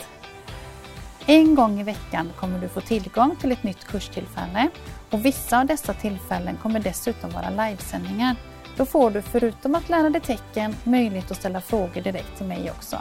En 1.27 1.55
gång 1.55 1.81
i 1.81 1.83
veckan 1.83 2.31
kommer 2.37 2.59
du 2.59 2.69
få 2.69 2.81
tillgång 2.81 3.37
till 3.37 3.53
ett 3.53 3.63
nytt 3.63 3.85
kurstillfälle 3.85 4.69
och 5.11 5.25
vissa 5.25 5.61
av 5.61 5.67
dessa 5.67 5.95
tillfällen 5.95 6.57
kommer 6.63 6.81
dessutom 6.81 7.31
vara 7.31 7.51
livesändningar. 7.51 8.37
Då 8.77 8.87
får 8.87 9.11
du 9.11 9.23
förutom 9.23 9.75
att 9.75 9.89
lära 9.89 10.11
dig 10.11 10.21
tecken 10.21 10.75
möjlighet 10.85 11.31
att 11.31 11.37
ställa 11.37 11.61
frågor 11.61 12.01
direkt 12.01 12.37
till 12.37 12.47
mig 12.47 12.71
också. 12.71 12.97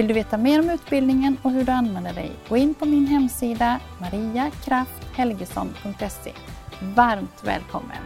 Vill 0.00 0.08
du 0.08 0.14
veta 0.14 0.38
mer 0.38 0.60
om 0.60 0.70
utbildningen 0.70 1.36
och 1.42 1.50
hur 1.50 1.64
du 1.64 1.72
använder 1.72 2.12
dig? 2.12 2.32
Gå 2.48 2.56
in 2.56 2.74
på 2.74 2.86
min 2.86 3.06
hemsida 3.06 3.80
mariakrafthelgesson.se. 3.98 6.32
Varmt 6.96 7.44
välkommen! 7.44 7.96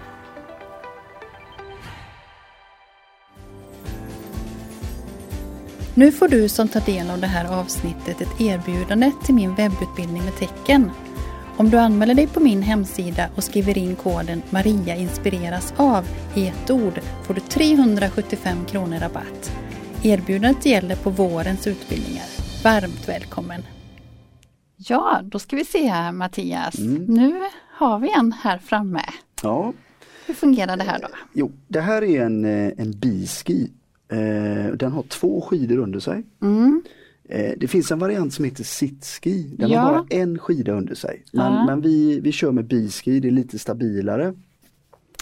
Nu 5.95 6.13
får 6.13 6.29
du 6.29 6.49
som 6.49 6.69
tar 6.69 6.81
del 6.81 7.11
av 7.11 7.21
det 7.21 7.27
här 7.27 7.61
avsnittet 7.61 8.21
ett 8.21 8.41
erbjudande 8.41 9.13
till 9.25 9.35
min 9.35 9.55
webbutbildning 9.55 10.25
med 10.25 10.37
tecken. 10.37 10.91
Om 11.57 11.71
du 11.71 11.79
anmäler 11.79 12.15
dig 12.15 12.27
på 12.27 12.41
min 12.41 12.63
hemsida 12.63 13.29
och 13.37 13.45
skriver 13.45 13.79
in 13.79 13.97
koden 13.97 14.43
Maria 14.51 14.97
inspireras 14.97 15.75
av 15.77 16.05
i 16.35 16.47
ett 16.47 16.71
ord 16.71 17.01
får 17.23 17.35
du 17.35 17.41
375 17.41 18.65
kronor 18.65 18.99
rabatt. 18.99 19.64
Erbjudandet 20.05 20.67
gäller 20.67 20.97
på 20.97 21.11
vårens 21.11 21.67
utbildningar. 21.67 22.25
Varmt 22.65 23.09
välkommen! 23.09 23.63
Ja, 24.77 25.21
då 25.25 25.39
ska 25.39 25.57
vi 25.57 25.65
se 25.65 25.87
här 25.89 26.13
Mattias. 26.13 26.79
Mm. 26.79 27.05
Nu 27.05 27.41
har 27.73 27.99
vi 27.99 28.09
en 28.19 28.33
här 28.33 28.59
framme. 28.59 29.03
Ja, 29.43 29.73
Hur 30.27 30.35
fungerar 30.35 30.77
det 30.77 30.83
här 30.85 30.99
då? 31.03 31.09
jo, 31.33 31.53
det 31.69 31.81
här 31.81 32.03
är 32.03 32.23
en, 32.25 32.45
eh, 32.45 32.73
en 32.77 32.91
biski. 32.99 33.71
Eh, 34.09 34.73
den 34.77 34.93
har 34.93 35.03
två 35.03 35.41
skidor 35.41 35.79
under 35.79 36.01
sig. 36.01 36.23
Mm. 36.43 36.83
Eh, 37.29 37.53
det 37.59 37.69
finns 37.69 37.91
en 37.93 37.99
variant 37.99 38.35
som 38.35 38.45
heter 38.45 38.65
sitski. 38.65 39.55
Den 39.59 39.71
Ja. 39.71 39.81
har 39.81 39.93
bara 39.93 40.07
en 40.11 40.39
skida 40.39 40.73
under 40.73 40.95
sig. 40.95 41.25
Men, 41.33 41.53
Ja. 41.53 41.67
men 41.67 41.81
vi, 41.81 42.21
vi 42.21 42.33
kör 42.33 42.53
med 42.53 42.65
biski, 42.67 43.21
det 43.21 43.29
är 43.29 43.33
lite 43.33 43.59
stabilare. 43.59 44.35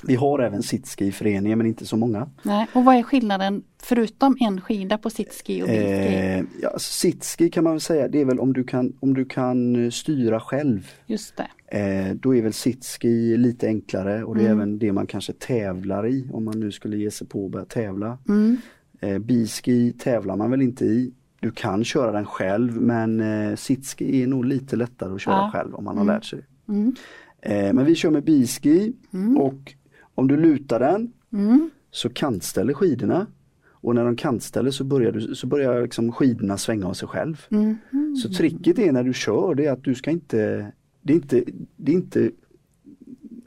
Vi 0.06 0.14
har 0.14 0.38
även 0.38 0.62
sitski 0.62 1.06
i 1.06 1.12
föreningen 1.12 1.58
men 1.58 1.66
inte 1.66 1.86
så 1.86 1.96
många. 1.96 2.28
Nej. 2.42 2.66
Och 2.74 2.84
vad 2.84 2.94
är 2.96 3.02
skillnaden 3.02 3.62
förutom 3.82 4.36
en 4.40 4.60
skida 4.60 4.98
på 4.98 5.10
sitski 5.10 5.62
och 5.62 5.66
bilski? 5.68 6.14
Eh, 6.14 6.44
ja, 6.62 6.78
sitski 6.78 7.50
kan 7.50 7.64
man 7.64 7.72
väl 7.72 7.80
säga, 7.80 8.08
det 8.08 8.20
är 8.20 8.24
väl 8.24 8.38
om 8.40 8.52
du 8.52 8.64
kan, 8.64 8.92
om 9.00 9.14
du 9.14 9.24
kan 9.24 9.90
styra 9.92 10.40
själv. 10.40 10.90
Just 11.06 11.34
det. 11.36 11.78
Eh, 11.78 12.14
då 12.14 12.34
är 12.36 12.42
väl 12.42 12.52
sitski 12.52 13.36
lite 13.36 13.66
enklare 13.66 14.24
och 14.24 14.34
det 14.34 14.40
är 14.40 14.46
Mm. 14.46 14.58
även 14.58 14.78
det 14.78 14.92
man 14.92 15.06
kanske 15.06 15.32
tävlar 15.32 16.06
i 16.06 16.28
om 16.32 16.44
man 16.44 16.60
nu 16.60 16.72
skulle 16.72 16.96
ge 16.96 17.10
sig 17.10 17.26
på 17.26 17.44
att 17.46 17.52
börja 17.52 17.64
tävla. 17.66 18.18
Mm. 18.28 18.56
Eh, 19.00 19.18
biski 19.18 19.92
tävlar 19.92 20.36
man 20.36 20.50
väl 20.50 20.62
inte 20.62 20.84
i. 20.84 21.12
Du 21.40 21.50
kan 21.50 21.84
köra 21.84 22.12
den 22.12 22.24
själv 22.26 22.80
men 22.80 23.20
eh, 23.20 23.56
sitski 23.56 24.22
är 24.22 24.26
nog 24.26 24.44
lite 24.44 24.76
lättare 24.76 25.14
att 25.14 25.20
köra 25.20 25.34
Ja. 25.34 25.50
själv 25.52 25.74
om 25.74 25.84
man 25.84 25.96
har 25.96 26.04
Mm. 26.04 26.14
lärt 26.14 26.24
sig. 26.24 26.40
Mm. 26.68 26.94
Eh, 27.42 27.72
men 27.72 27.84
vi 27.84 27.94
kör 27.94 28.10
med 28.10 28.24
biski 28.24 28.92
Mm. 29.12 29.36
och 29.36 29.74
om 30.14 30.28
du 30.28 30.36
lutar 30.36 30.80
den 30.80 31.12
Mm. 31.32 31.70
så 31.90 32.08
kantställer 32.08 32.74
skidorna 32.74 33.26
och 33.68 33.94
när 33.94 34.04
de 34.04 34.16
kantställer 34.16 34.70
så 34.70 34.84
börjar, 34.84 35.12
du, 35.12 35.34
så 35.34 35.46
börjar 35.46 35.82
liksom 35.82 36.12
skidorna 36.12 36.58
svänga 36.58 36.86
av 36.86 36.94
sig 36.94 37.08
själv. 37.08 37.46
Mm. 37.50 37.76
Så 38.16 38.28
tricket 38.28 38.78
är 38.78 38.92
när 38.92 39.04
du 39.04 39.12
kör 39.12 39.54
det 39.54 39.66
är 39.66 39.72
att 39.72 39.84
du 39.84 39.94
ska 39.94 40.10
inte, 40.10 40.72
det 41.02 41.12
är 41.12 41.16
inte, 41.16 41.44
det 41.76 41.92
är 41.92 41.96
inte 41.96 42.30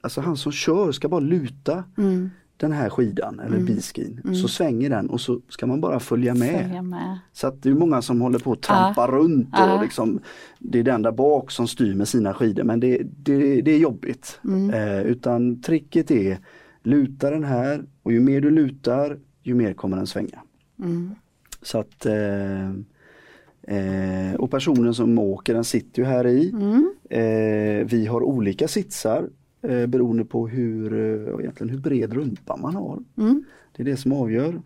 Alltså 0.01 0.21
han 0.21 0.37
som 0.37 0.51
kör 0.51 0.91
ska 0.91 1.09
bara 1.09 1.19
luta 1.19 1.83
Mm. 1.97 2.29
Den 2.57 2.71
här 2.71 2.89
skidan 2.89 3.39
eller 3.39 3.57
Mm. 3.57 3.65
biskin 3.65 4.21
Mm. 4.23 4.35
så 4.35 4.47
svänger 4.47 4.89
den 4.89 5.09
och 5.09 5.21
så 5.21 5.41
ska 5.49 5.67
man 5.67 5.81
bara 5.81 5.99
följa 5.99 6.33
med. 6.33 6.61
Följa 6.61 6.81
med. 6.81 7.19
Så 7.33 7.47
att 7.47 7.61
det 7.63 7.69
är 7.69 7.73
många 7.73 8.01
som 8.01 8.21
håller 8.21 8.39
på 8.39 8.51
att 8.51 8.61
trampa 8.61 9.07
runt 9.07 9.47
och 9.53 9.59
Ja. 9.59 9.81
liksom 9.81 10.19
Det 10.59 10.79
är 10.79 10.83
den 10.83 11.01
där 11.01 11.11
bak 11.11 11.51
som 11.51 11.67
styr 11.67 11.93
med 11.95 12.07
sina 12.07 12.33
skidor 12.33 12.63
men 12.63 12.79
det, 12.79 13.01
det, 13.17 13.61
det 13.61 13.71
är 13.71 13.77
jobbigt. 13.77 14.39
Mm. 14.43 14.69
Eh, 14.69 15.01
utan 15.01 15.61
tricket 15.61 16.11
är 16.11 16.37
luta 16.83 17.29
den 17.31 17.43
här 17.43 17.85
och 18.03 18.11
ju 18.11 18.19
mer 18.19 18.41
du 18.41 18.49
lutar 18.51 19.17
ju 19.43 19.53
mer 19.53 19.73
kommer 19.73 19.97
den 19.97 20.07
svänga. 20.07 20.39
Mm. 20.83 21.11
Så 21.61 21.79
att 21.79 22.05
eh, 22.05 22.69
eh, 23.77 24.35
Och 24.37 24.51
personen 24.51 24.93
som 24.93 25.19
åker 25.19 25.53
den 25.53 25.63
sitter 25.63 26.01
ju 26.01 26.07
här 26.07 26.27
i. 26.27 26.49
Mm. 26.49 26.91
Eh, 27.09 27.85
vi 27.87 28.05
har 28.09 28.23
olika 28.23 28.67
sitsar 28.67 29.29
eh, 29.69 29.87
beroende 29.87 30.25
på 30.25 30.47
hur, 30.47 30.93
eh, 30.93 31.39
egentligen 31.39 31.69
hur 31.69 31.79
bred 31.79 32.13
rumpa 32.13 32.57
man 32.57 32.75
har. 32.75 32.99
Mm. 33.17 33.43
Det 33.75 33.83
är 33.83 33.85
det 33.85 33.97
som 33.97 34.13
avgör. 34.13 34.61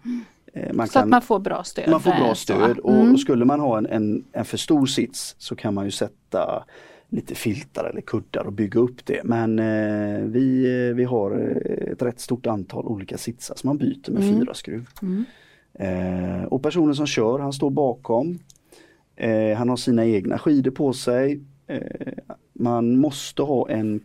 Eh, 0.54 0.74
man, 0.74 0.88
Så 0.88 0.94
kan, 0.94 1.04
att 1.04 1.10
man 1.10 1.22
får 1.22 1.40
bra 1.40 1.64
stöd. 1.64 1.90
man 1.90 2.00
får 2.02 2.12
bra 2.12 2.36
stöd 2.36 2.78
och, 2.80 2.94
Mm. 2.94 3.14
och 3.14 3.20
skulle 3.20 3.46
man 3.46 3.60
ha 3.60 3.78
en, 3.78 3.86
en, 3.86 4.24
en 4.32 4.46
för 4.46 4.58
stor 4.58 4.86
sits 4.86 5.36
så 5.38 5.56
kan 5.56 5.74
man 5.74 5.86
ju 5.86 5.92
sätta 5.92 6.64
lite 7.10 7.36
filtar 7.36 7.90
eller 7.90 8.02
kuddar 8.02 8.44
och 8.46 8.54
bygga 8.54 8.80
upp 8.80 9.06
det. 9.06 9.22
Men 9.24 9.60
eh, 9.60 10.20
vi, 10.26 10.66
eh, 10.90 10.96
vi 10.96 11.04
har 11.04 11.32
ett 11.92 12.02
rätt 12.02 12.20
stort 12.20 12.48
antal 12.48 12.86
olika 12.86 13.18
sitsar 13.18 13.56
som 13.56 13.68
man 13.68 13.78
byter 13.78 14.12
med 14.12 14.24
Mm. 14.24 14.40
fyra 14.40 14.54
skruv. 14.54 14.88
Mm. 15.02 15.26
Eh, 15.74 16.44
och 16.44 16.64
personen 16.64 16.96
som 16.96 17.06
kör 17.08 17.40
han 17.40 17.54
står 17.54 17.70
bakom. 17.70 18.40
Eh, 19.16 19.58
han 19.58 19.70
har 19.70 19.76
sina 19.78 20.06
egna 20.06 20.38
skidor 20.38 20.72
på 20.72 20.94
sig. 20.94 21.40
Man 22.54 22.98
måste 22.98 23.42
ha 23.42 23.70
en 23.70 24.00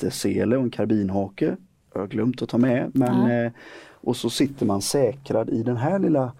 klättersele 0.00 0.56
och 0.56 0.62
en 0.62 0.70
karbinhake. 0.70 1.56
Jag 1.94 2.00
har 2.00 2.06
glömt 2.08 2.42
att 2.42 2.48
ta 2.48 2.58
med. 2.58 2.90
Men, 2.94 3.30
Ja. 3.30 3.44
eh, 3.44 3.52
och 4.02 4.16
så 4.16 4.30
sitter 4.30 4.66
man 4.66 4.82
säkrad 4.82 5.50
i 5.50 5.62
den 5.62 5.76
här 5.76 5.98
lilla 5.98 6.32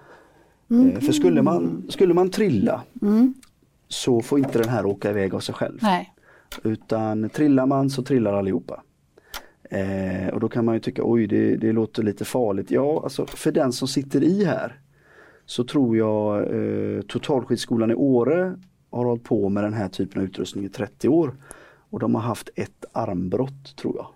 Mm. 0.71 0.91
eh, 0.91 1.01
För 1.01 1.13
skulle 1.13 1.43
man, 1.43 1.83
skulle 1.89 2.15
man 2.15 2.31
trilla 2.31 2.83
Mm. 3.03 3.35
så 3.89 4.21
får 4.21 4.39
inte 4.39 4.59
den 4.59 4.69
här 4.69 4.87
åka 4.87 5.11
iväg 5.11 5.35
av 5.35 5.41
sig 5.41 5.55
själv. 5.55 5.79
Nej. 5.83 6.13
Utan 6.65 7.31
trillar 7.31 7.67
man 7.67 7.91
så 7.91 8.03
trillar 8.03 8.35
allihopa. 8.35 8.83
Eh, 9.71 10.29
och 10.35 10.41
då 10.41 10.49
kan 10.49 10.65
man 10.65 10.75
ju 10.75 10.81
tycka 10.81 11.03
oj 11.05 11.27
det, 11.27 11.57
det 11.57 11.73
låter 11.73 12.03
lite 12.03 12.25
farligt. 12.25 12.71
Ja, 12.71 13.01
alltså 13.05 13.27
för 13.27 13.53
den 13.53 13.73
som 13.73 13.89
sitter 13.89 14.25
i 14.25 14.45
här 14.45 14.81
så 15.47 15.65
tror 15.65 15.97
jag 15.97 16.41
eh, 16.41 17.03
Totalskidskolan 17.03 17.91
i 17.91 17.95
Åre 17.95 18.55
har 18.91 19.05
hållit 19.05 19.25
på 19.25 19.49
med 19.49 19.65
den 19.65 19.75
här 19.75 19.89
typen 19.89 20.21
av 20.23 20.29
utrustning 20.29 20.65
i 20.65 20.69
30 20.69 21.09
år. 21.09 21.35
Och 21.91 21.99
de 21.99 22.15
har 22.15 22.23
haft 22.23 22.49
ett 22.55 22.85
armbrott 22.93 23.77
tror 23.77 23.97
jag 23.97 24.07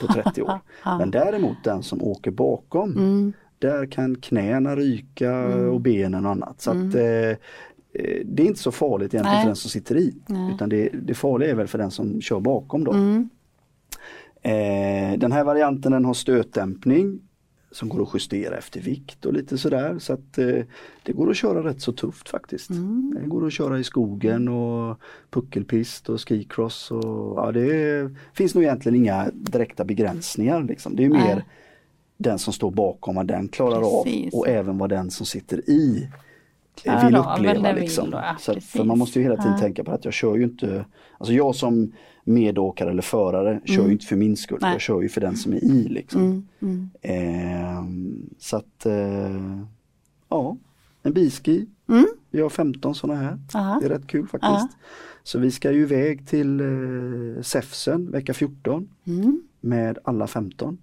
på 0.00 0.12
30 0.14 0.42
år. 0.42 0.60
Men 0.98 1.10
däremot 1.10 1.56
den 1.64 1.82
som 1.82 2.02
åker 2.02 2.30
bakom 2.30 2.90
Mm. 2.92 3.32
där 3.58 3.86
kan 3.86 4.14
knäna 4.16 4.76
ryka 4.76 5.46
och 5.70 5.80
benen 5.80 6.26
och 6.26 6.32
annat. 6.32 6.60
Så 6.60 6.70
att, 6.70 6.94
eh, 6.94 7.02
eh, 7.02 7.36
det 8.24 8.42
är 8.42 8.46
inte 8.46 8.60
så 8.60 8.72
farligt 8.72 9.14
egentligen 9.14 9.34
Nej. 9.34 9.42
för 9.42 9.48
den 9.48 9.56
som 9.56 9.70
sitter 9.70 9.96
i. 9.96 10.14
Nej. 10.26 10.54
Utan 10.54 10.68
det, 10.68 10.88
det 10.88 11.14
farliga 11.14 11.50
är 11.50 11.54
väl 11.54 11.66
för 11.66 11.78
den 11.78 11.90
som 11.90 12.20
kör 12.20 12.40
bakom 12.40 12.84
då. 12.84 12.92
Mm. 12.92 13.28
Eh, 14.42 15.18
den 15.18 15.32
här 15.32 15.44
varianten 15.44 15.92
den 15.92 16.04
har 16.04 16.14
stötdämpning 16.14 17.20
som 17.72 17.88
går 17.88 18.02
att 18.02 18.14
justera 18.14 18.56
efter 18.56 18.80
vikt 18.80 19.26
och 19.26 19.32
lite 19.32 19.58
sådär. 19.58 19.98
Så 19.98 20.12
att 20.12 20.38
eh, 20.38 20.58
det 21.02 21.12
går 21.12 21.30
att 21.30 21.36
köra 21.36 21.64
rätt 21.64 21.80
så 21.80 21.92
tufft 21.92 22.28
faktiskt. 22.28 22.70
Mm. 22.70 23.16
Det 23.20 23.28
går 23.28 23.46
att 23.46 23.52
köra 23.52 23.78
i 23.78 23.84
skogen 23.84 24.48
och 24.48 24.98
puckelpist 25.30 26.08
och 26.08 26.28
skicross. 26.28 26.90
Och, 26.90 27.38
ja, 27.38 27.52
det 27.52 28.10
finns 28.34 28.54
nog 28.54 28.64
egentligen 28.64 28.96
inga 28.96 29.30
direkta 29.32 29.84
begränsningar. 29.84 30.62
Liksom. 30.62 30.96
Det 30.96 31.04
är 31.04 31.08
Nej. 31.08 31.26
mer 31.26 31.44
den 32.16 32.38
som 32.38 32.52
står 32.52 32.70
bakom 32.70 33.14
vad 33.14 33.26
den 33.26 33.48
klarar 33.48 34.02
Precis. 34.04 34.34
av 34.34 34.40
och 34.40 34.48
även 34.48 34.78
vad 34.78 34.90
den 34.90 35.10
som 35.10 35.26
sitter 35.26 35.70
i 35.70 36.08
eh, 36.76 36.82
Klarar 36.82 37.06
vill 37.06 37.16
av 37.16 37.32
uppleva. 37.38 37.72
vill 37.72 37.82
liksom. 37.82 38.10
då, 38.10 38.16
ja, 38.18 38.36
så 38.38 38.52
att, 38.52 38.86
man 38.86 38.98
måste 38.98 39.18
ju 39.18 39.22
hela 39.22 39.36
tiden 39.36 39.52
Ja. 39.52 39.58
tänka 39.58 39.84
på 39.84 39.92
att 39.92 40.04
jag 40.04 40.14
kör 40.14 40.36
ju 40.36 40.42
inte, 40.44 40.84
alltså 41.18 41.34
jag 41.34 41.54
som 41.54 41.92
medåkare 42.24 42.90
eller 42.90 43.02
förare 43.02 43.60
kör 43.64 43.86
ju 43.86 43.92
inte 43.92 44.06
för 44.06 44.16
min 44.16 44.36
skull, 44.36 44.58
Nej. 44.62 44.72
jag 44.72 44.80
kör 44.80 45.02
ju 45.02 45.08
för 45.08 45.20
den 45.20 45.36
som 45.36 45.52
är 45.52 45.64
i. 45.64 45.88
Liksom. 45.88 46.22
Mm. 46.22 46.46
Mm. 46.62 46.90
Ehm, 47.02 48.30
så 48.38 48.56
att, 48.56 48.86
eh, 48.86 49.60
ja, 50.28 50.56
en 51.02 51.12
biski. 51.12 51.66
Mm. 51.88 52.06
Vi 52.30 52.40
har 52.40 52.48
15 52.48 52.94
sådana 52.94 53.20
här. 53.20 53.38
Aha. 53.54 53.78
Det 53.80 53.86
är 53.86 53.90
rätt 53.90 54.06
kul 54.06 54.26
faktiskt. 54.26 54.42
Ja. 54.52 54.68
Så 55.22 55.38
vi 55.38 55.50
ska 55.50 55.72
ju 55.72 55.82
iväg 55.82 56.28
till 56.28 56.60
eh, 56.60 57.42
Säfsen 57.42 58.10
vecka 58.10 58.34
14 58.34 58.88
Mm. 59.06 59.42
med 59.60 59.98
alla 60.04 60.26
15. 60.26 60.78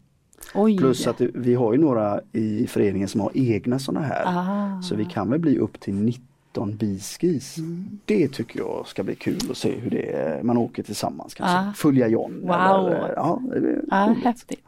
Oj. 0.53 0.77
Plus 0.77 1.07
att 1.07 1.21
vi 1.21 1.55
har 1.55 1.73
ju 1.73 1.79
några 1.79 2.21
i 2.31 2.67
föreningen 2.67 3.07
som 3.07 3.21
har 3.21 3.31
egna 3.33 3.79
sådana 3.79 4.05
här. 4.05 4.23
Ah. 4.25 4.81
Så 4.81 4.95
vi 4.95 5.05
kan 5.05 5.29
väl 5.29 5.39
bli 5.39 5.57
upp 5.57 5.79
till 5.79 5.93
19 5.93 6.75
biskis. 6.77 7.57
Mm. 7.57 7.99
Det 8.05 8.27
tycker 8.27 8.59
jag 8.59 8.87
ska 8.87 9.03
bli 9.03 9.15
kul 9.15 9.51
att 9.51 9.57
se 9.57 9.71
hur 9.79 9.89
det 9.89 10.11
är. 10.11 10.43
Man 10.43 10.57
åker 10.57 10.83
tillsammans 10.83 11.33
kanske. 11.33 11.57
Ah. 11.57 11.73
Följa 11.75 12.07
John. 12.07 12.39
Wow. 12.41 12.51
Eller, 12.51 13.13
ja, 13.15 13.41
roligt. 13.51 14.23
häftigt. 14.23 14.65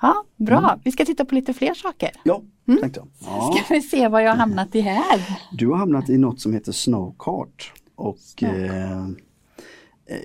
Ja, 0.00 0.24
bra. 0.36 0.78
Vi 0.84 0.92
ska 0.92 1.04
titta 1.04 1.24
på 1.24 1.34
lite 1.34 1.54
fler 1.54 1.74
saker. 1.74 2.10
Ja, 2.22 2.42
tänkte 2.80 3.00
jag. 3.00 3.08
Ja. 3.20 3.52
Ska 3.64 3.74
vi 3.74 3.80
se 3.80 4.08
vad 4.08 4.22
jag 4.22 4.30
har 4.30 4.36
hamnat 4.36 4.74
i 4.74 4.80
här. 4.80 5.38
Du 5.52 5.68
har 5.68 5.76
hamnat 5.76 6.10
i 6.10 6.18
något 6.18 6.40
som 6.40 6.52
heter 6.52 6.72
Snowcart. 6.72 7.72
Och 7.94 8.42
eh, 8.42 8.92
eh, 8.92 9.08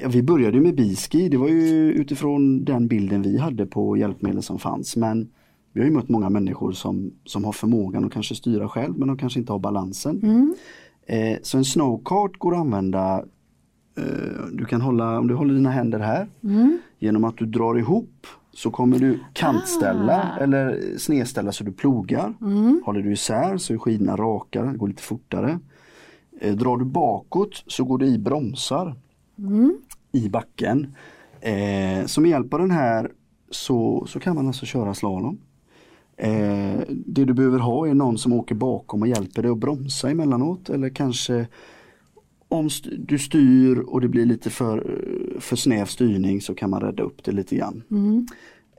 vi 0.07 0.23
började 0.23 0.61
med 0.61 0.75
biski, 0.75 1.29
det 1.29 1.37
var 1.37 1.47
ju 1.47 1.91
utifrån 1.91 2.65
den 2.65 2.87
bilden 2.87 3.21
vi 3.21 3.37
hade 3.37 3.65
på 3.65 3.97
hjälpmedel 3.97 4.43
som 4.43 4.59
fanns. 4.59 4.95
Men 4.95 5.29
vi 5.73 5.79
har 5.79 5.85
ju 5.87 5.93
mött 5.93 6.09
många 6.09 6.29
människor 6.29 6.71
som, 6.71 7.11
som 7.25 7.43
har 7.43 7.51
förmågan 7.51 8.05
att 8.05 8.11
kanske 8.11 8.35
styra 8.35 8.69
själv 8.69 8.97
men 8.97 9.07
de 9.07 9.17
kanske 9.17 9.39
inte 9.39 9.51
har 9.51 9.59
balansen. 9.59 10.19
Mm. 10.23 10.55
Eh, 11.05 11.39
så 11.41 11.57
en 11.57 11.65
snowcart 11.65 12.37
går 12.37 12.53
att 12.53 12.59
använda 12.59 13.23
eh, 13.97 14.45
Du 14.53 14.65
kan 14.65 14.81
hålla, 14.81 15.19
om 15.19 15.27
du 15.27 15.33
håller 15.35 15.53
dina 15.53 15.69
händer 15.71 15.99
här 15.99 16.27
Mm. 16.43 16.79
Genom 16.99 17.23
att 17.23 17.37
du 17.37 17.45
drar 17.45 17.77
ihop 17.77 18.27
så 18.53 18.71
kommer 18.71 18.99
du 18.99 19.19
kantställa 19.33 20.31
Ah. 20.37 20.43
eller 20.43 20.97
snedställa 20.97 21.51
så 21.51 21.63
du 21.63 21.71
plogar. 21.71 22.33
Mm. 22.41 22.81
Håller 22.85 23.01
du 23.01 23.13
isär 23.13 23.57
så 23.57 23.73
är 23.73 23.77
skidorna 23.77 24.15
rakare, 24.15 24.71
det 24.71 24.77
går 24.77 24.87
lite 24.87 25.03
fortare. 25.03 25.59
Eh, 26.41 26.55
drar 26.55 26.77
du 26.77 26.85
bakåt 26.85 27.63
så 27.67 27.83
går 27.83 27.97
det 27.97 28.05
i 28.05 28.19
bromsar 28.19 28.95
Mm. 29.37 29.77
i 30.11 30.29
backen. 30.29 30.95
Eh, 31.41 32.05
så 32.05 32.21
med 32.21 32.31
hjälp 32.31 32.53
av 32.53 32.59
den 32.59 32.71
här 32.71 33.11
så, 33.49 34.05
så 34.07 34.19
kan 34.19 34.35
man 34.35 34.47
alltså 34.47 34.65
köra 34.65 34.93
slalom. 34.93 35.39
Eh, 36.17 36.79
det 36.87 37.25
du 37.25 37.33
behöver 37.33 37.59
ha 37.59 37.87
är 37.87 37.93
någon 37.93 38.17
som 38.17 38.33
åker 38.33 38.55
bakom 38.55 39.01
och 39.01 39.07
hjälper 39.07 39.41
dig 39.41 39.51
att 39.51 39.57
bromsa 39.57 40.09
emellanåt 40.09 40.69
eller 40.69 40.89
kanske 40.89 41.47
om 42.47 42.69
du 42.97 43.19
styr 43.19 43.77
och 43.77 44.01
det 44.01 44.07
blir 44.07 44.25
lite 44.25 44.49
för, 44.49 44.99
för 45.39 45.55
snäv 45.55 45.85
styrning 45.85 46.41
så 46.41 46.55
kan 46.55 46.69
man 46.69 46.81
rädda 46.81 47.03
upp 47.03 47.23
det 47.23 47.31
lite 47.31 47.55
grann. 47.55 47.83
Mm. 47.91 48.27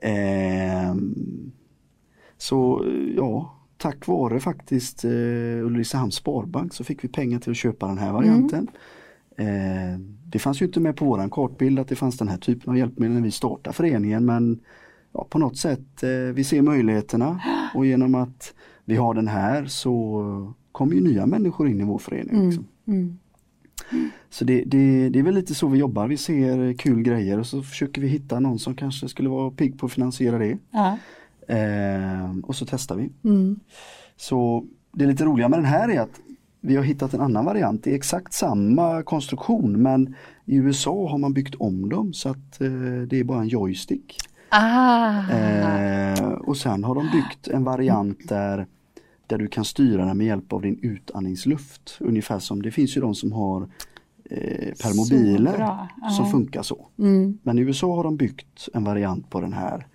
Ehm, 0.01 1.51
så 2.37 2.85
ja, 3.15 3.55
tack 3.77 4.07
vare 4.07 4.39
faktiskt 4.39 5.05
eh, 5.05 5.65
Ulricehamns 5.65 6.15
Sparbank 6.15 6.73
så 6.73 6.83
fick 6.83 7.03
vi 7.03 7.07
pengar 7.07 7.39
till 7.39 7.51
att 7.51 7.57
köpa 7.57 7.87
den 7.87 7.97
här 7.97 8.13
varianten. 8.13 8.67
Eh, 9.37 9.99
det 10.25 10.39
fanns 10.39 10.61
ju 10.61 10.65
inte 10.65 10.79
med 10.79 10.95
på 10.95 11.05
våran 11.05 11.29
kartbild 11.29 11.79
att 11.79 11.87
det 11.87 11.95
fanns 11.95 12.17
den 12.17 12.27
här 12.27 12.37
typen 12.37 12.69
av 12.69 12.77
hjälpmedel 12.77 13.15
när 13.15 13.21
vi 13.21 13.31
startade 13.31 13.73
föreningen 13.73 14.25
men 14.25 14.59
ja, 15.13 15.27
på 15.29 15.39
något 15.39 15.57
sätt 15.57 16.03
eh, 16.03 16.33
vi 16.33 16.43
ser 16.43 16.61
möjligheterna 16.61 17.41
och 17.73 17.85
genom 17.85 18.15
att 18.15 18.53
vi 18.85 18.95
har 18.95 19.13
den 19.13 19.27
här 19.27 19.65
så 19.65 20.53
kommer 20.71 20.95
ju 20.95 21.01
nya 21.01 21.25
människor 21.25 21.67
in 21.67 21.81
i 21.81 21.83
vår 21.83 21.97
förening. 21.97 22.35
Mm. 22.35 22.45
Liksom. 22.45 22.67
Mm. 22.87 23.17
Så 24.29 24.45
det, 24.45 24.63
det, 24.63 25.09
det 25.09 25.19
är 25.19 25.23
väl 25.23 25.35
lite 25.35 25.55
så 25.55 25.67
vi 25.67 25.79
jobbar, 25.79 26.07
vi 26.07 26.17
ser 26.17 26.73
kul 26.73 27.03
grejer 27.03 27.39
och 27.39 27.47
så 27.47 27.63
försöker 27.63 28.01
vi 28.01 28.07
hitta 28.07 28.39
någon 28.39 28.59
som 28.59 28.75
kanske 28.75 29.07
skulle 29.07 29.29
vara 29.29 29.51
pigg 29.51 29.79
på 29.79 29.85
att 29.85 29.91
finansiera 29.91 30.37
det. 30.37 30.57
Ja. 30.71 30.97
Eh, 31.55 32.37
och 32.43 32.55
så 32.55 32.65
testar 32.65 32.95
vi. 32.95 33.09
Mm. 33.23 33.59
Så 34.17 34.65
det 34.91 35.05
lite 35.05 35.25
roliga 35.25 35.49
med 35.49 35.59
den 35.59 35.65
här 35.65 35.89
är 35.89 36.01
att 36.01 36.19
vi 36.65 36.75
har 36.75 36.83
hittat 36.83 37.13
en 37.13 37.21
annan 37.21 37.45
variant. 37.45 37.83
Det 37.83 37.91
är 37.91 37.95
exakt 37.95 38.33
samma 38.33 39.03
konstruktion 39.03 39.81
men 39.81 40.15
i 40.45 40.55
USA 40.55 41.09
har 41.09 41.17
man 41.17 41.33
byggt 41.33 41.55
om 41.55 41.89
dem 41.89 42.13
så 42.13 42.29
att 42.29 42.61
eh, 42.61 42.69
det 43.07 43.19
är 43.19 43.23
bara 43.23 43.41
en 43.41 43.47
joystick. 43.47 44.17
Ah. 44.49 45.31
Eh, 45.31 46.23
och 46.23 46.57
sen 46.57 46.83
har 46.83 46.95
de 46.95 47.09
byggt 47.11 47.47
en 47.47 47.63
variant 47.63 48.27
där, 48.27 48.67
där 49.27 49.37
du 49.37 49.47
kan 49.47 49.65
styra 49.65 50.05
den 50.05 50.17
med 50.17 50.27
hjälp 50.27 50.53
av 50.53 50.61
din 50.61 50.79
utandningsluft. 50.81 51.97
Ungefär 51.99 52.39
som 52.39 52.61
det 52.61 52.71
finns 52.71 52.97
ju 52.97 53.01
de 53.01 53.15
som 53.15 53.31
har 53.31 53.61
eh, 54.29 54.73
permobiler 54.83 55.57
bra. 55.57 55.87
Ja. 56.01 56.09
som 56.09 56.31
funkar 56.31 56.61
så. 56.61 56.87
Mm. 56.99 57.37
Men 57.43 57.59
i 57.59 57.61
USA 57.61 57.95
har 57.95 58.03
de 58.03 58.17
byggt 58.17 58.69
en 58.73 58.83
variant 58.83 59.29
på 59.29 59.41
den 59.41 59.53
här 59.53 59.87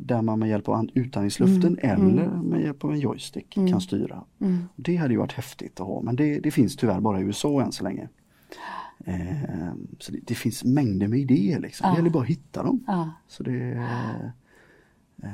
där 0.00 0.22
man 0.22 0.38
med 0.38 0.48
hjälp 0.48 0.68
av 0.68 0.74
an- 0.74 0.90
utandningsluften 0.94 1.78
eller 1.82 2.26
med 2.26 2.60
hjälp 2.62 2.84
av 2.84 2.92
en 2.92 3.00
joystick 3.00 3.50
kan 3.54 3.80
styra. 3.80 4.24
Mm. 4.40 4.64
Det 4.76 4.96
hade 4.96 5.14
ju 5.14 5.18
varit 5.20 5.32
häftigt 5.32 5.80
att 5.80 5.86
ha 5.86 6.02
men 6.02 6.16
det, 6.16 6.38
det 6.40 6.50
finns 6.50 6.76
tyvärr 6.76 7.00
bara 7.00 7.20
i 7.20 7.22
USA 7.22 7.62
än 7.62 7.72
så 7.72 7.84
länge. 7.84 8.08
Eh, 9.04 9.72
så 9.98 10.12
det, 10.12 10.18
det 10.22 10.34
finns 10.34 10.64
mängder 10.64 11.08
med 11.08 11.18
idéer 11.18 11.60
liksom. 11.60 11.90
Det 11.90 11.96
gäller 11.96 12.10
bara 12.10 12.22
att 12.22 12.28
hitta 12.28 12.62
dem. 12.62 12.84
Ja. 12.86 13.10
Så 13.28 13.42
det 13.42 13.72
eh, 15.22 15.30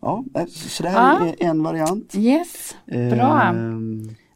Ja, 0.00 0.24
eh, 0.34 0.46
så 0.46 0.82
det 0.82 0.88
här 0.88 1.26
Ja. 1.26 1.26
är 1.38 1.44
en 1.50 1.62
variant. 1.62 2.14
Yes, 2.14 2.76
bra. 2.86 3.42
Eh, 3.48 3.54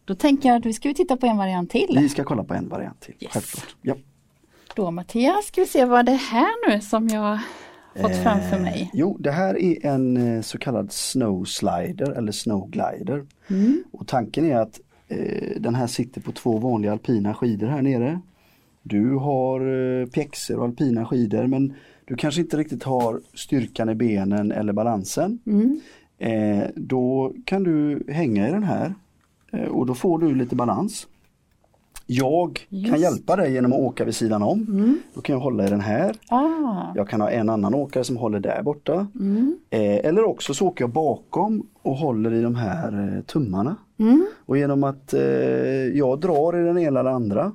Då 0.05 0.15
tänker 0.15 0.49
jag 0.49 0.59
att 0.59 0.67
vi 0.67 0.73
ska 0.73 0.95
titta 0.95 1.17
på 1.17 1.27
en 1.27 1.37
variant 1.37 1.71
till. 1.71 1.97
vi 2.01 2.09
ska 2.09 2.25
kolla 2.25 2.45
på 2.45 2.55
en 2.55 2.69
variant 2.69 3.01
till. 3.01 3.15
Yes. 3.21 3.33
Självklart. 3.33 3.77
Ja. 3.83 3.95
Då 4.77 4.91
Mattias, 4.91 5.47
ska 5.47 5.61
vi 5.61 5.67
se 5.67 5.85
vad 5.85 6.07
det 6.07 6.13
är 6.13 6.17
här 6.31 6.69
nu 6.71 6.81
som 6.81 7.09
jag 7.09 7.39
fått 7.95 8.17
framför 8.17 8.57
Eh, 8.57 8.63
mig. 8.63 8.91
Jo, 8.93 9.17
det 9.21 9.31
här 9.31 9.59
är 9.59 9.87
en 9.87 10.17
eh, 10.17 10.43
så 10.43 10.59
kallad 10.59 10.93
snow 10.93 11.45
slider 11.45 12.11
eller 12.11 12.33
snow 12.33 12.71
glider. 12.71 13.27
Mm. 13.51 13.85
Och 13.93 14.07
tanken 14.07 14.45
är 14.45 14.57
att 14.57 14.81
eh, 15.09 15.61
den 15.61 15.75
här 15.75 15.87
sitter 15.87 16.21
på 16.21 16.33
två 16.33 16.59
vanliga 16.59 16.93
alpina 16.93 17.35
skidor 17.35 17.67
här 17.67 17.83
nere. 17.83 18.21
Du 18.83 19.15
har 19.15 19.61
eh, 19.61 20.07
pjäxor 20.07 20.59
och 20.59 20.65
alpina 20.65 21.07
skidor 21.07 21.47
men 21.47 21.75
du 22.05 22.17
kanske 22.17 22.41
inte 22.41 22.57
riktigt 22.57 22.85
har 22.85 23.21
styrkan 23.35 23.89
i 23.89 23.95
benen 23.95 24.53
eller 24.53 24.73
balansen. 24.73 25.39
Mm. 25.47 25.81
Eh, 26.19 26.69
då 26.77 27.33
kan 27.45 27.63
du 27.63 28.05
hänga 28.09 28.49
i 28.49 28.53
den 28.53 28.65
här 28.65 28.95
eh, 29.53 29.69
och 29.69 29.87
då 29.87 29.95
får 29.95 30.19
du 30.19 30.35
lite 30.35 30.57
balans. 30.57 31.07
Jag 32.13 32.67
kan 32.71 32.79
Just. 32.79 32.99
hjälpa 32.99 33.37
dig 33.37 33.53
genom 33.53 33.73
att 33.73 33.79
åka 33.79 34.05
vid 34.05 34.15
sidan 34.15 34.43
om. 34.43 34.67
Mm. 34.69 34.99
Då 35.15 35.21
kan 35.21 35.33
jag 35.33 35.41
hålla 35.41 35.67
i 35.67 35.71
den 35.71 35.81
här. 35.81 36.17
Ah. 36.29 36.93
Jag 36.95 37.09
kan 37.09 37.21
ha 37.21 37.31
en 37.31 37.49
annan 37.49 37.75
åkare 37.75 38.05
som 38.05 38.17
håller 38.17 38.41
där 38.41 38.63
borta. 38.63 39.07
Mm. 39.21 39.59
Eh, 39.71 39.81
eller 39.81 40.25
också 40.25 40.55
så 40.55 40.67
åker 40.67 40.85
jag 40.85 40.91
bakom 40.91 41.67
och 41.83 41.97
håller 41.97 42.33
i 42.33 42.43
de 42.43 42.55
här 42.55 43.17
eh, 43.17 43.23
tummarna. 43.23 43.77
Mm. 43.99 44.27
Och 44.47 44.59
genom 44.59 44.85
att 44.85 45.15
eh, 45.15 45.21
jag 45.95 46.21
drar 46.21 46.61
i 46.61 46.65
den 46.65 46.79
ena 46.79 47.01
eller 47.01 47.11
andra 47.11 47.53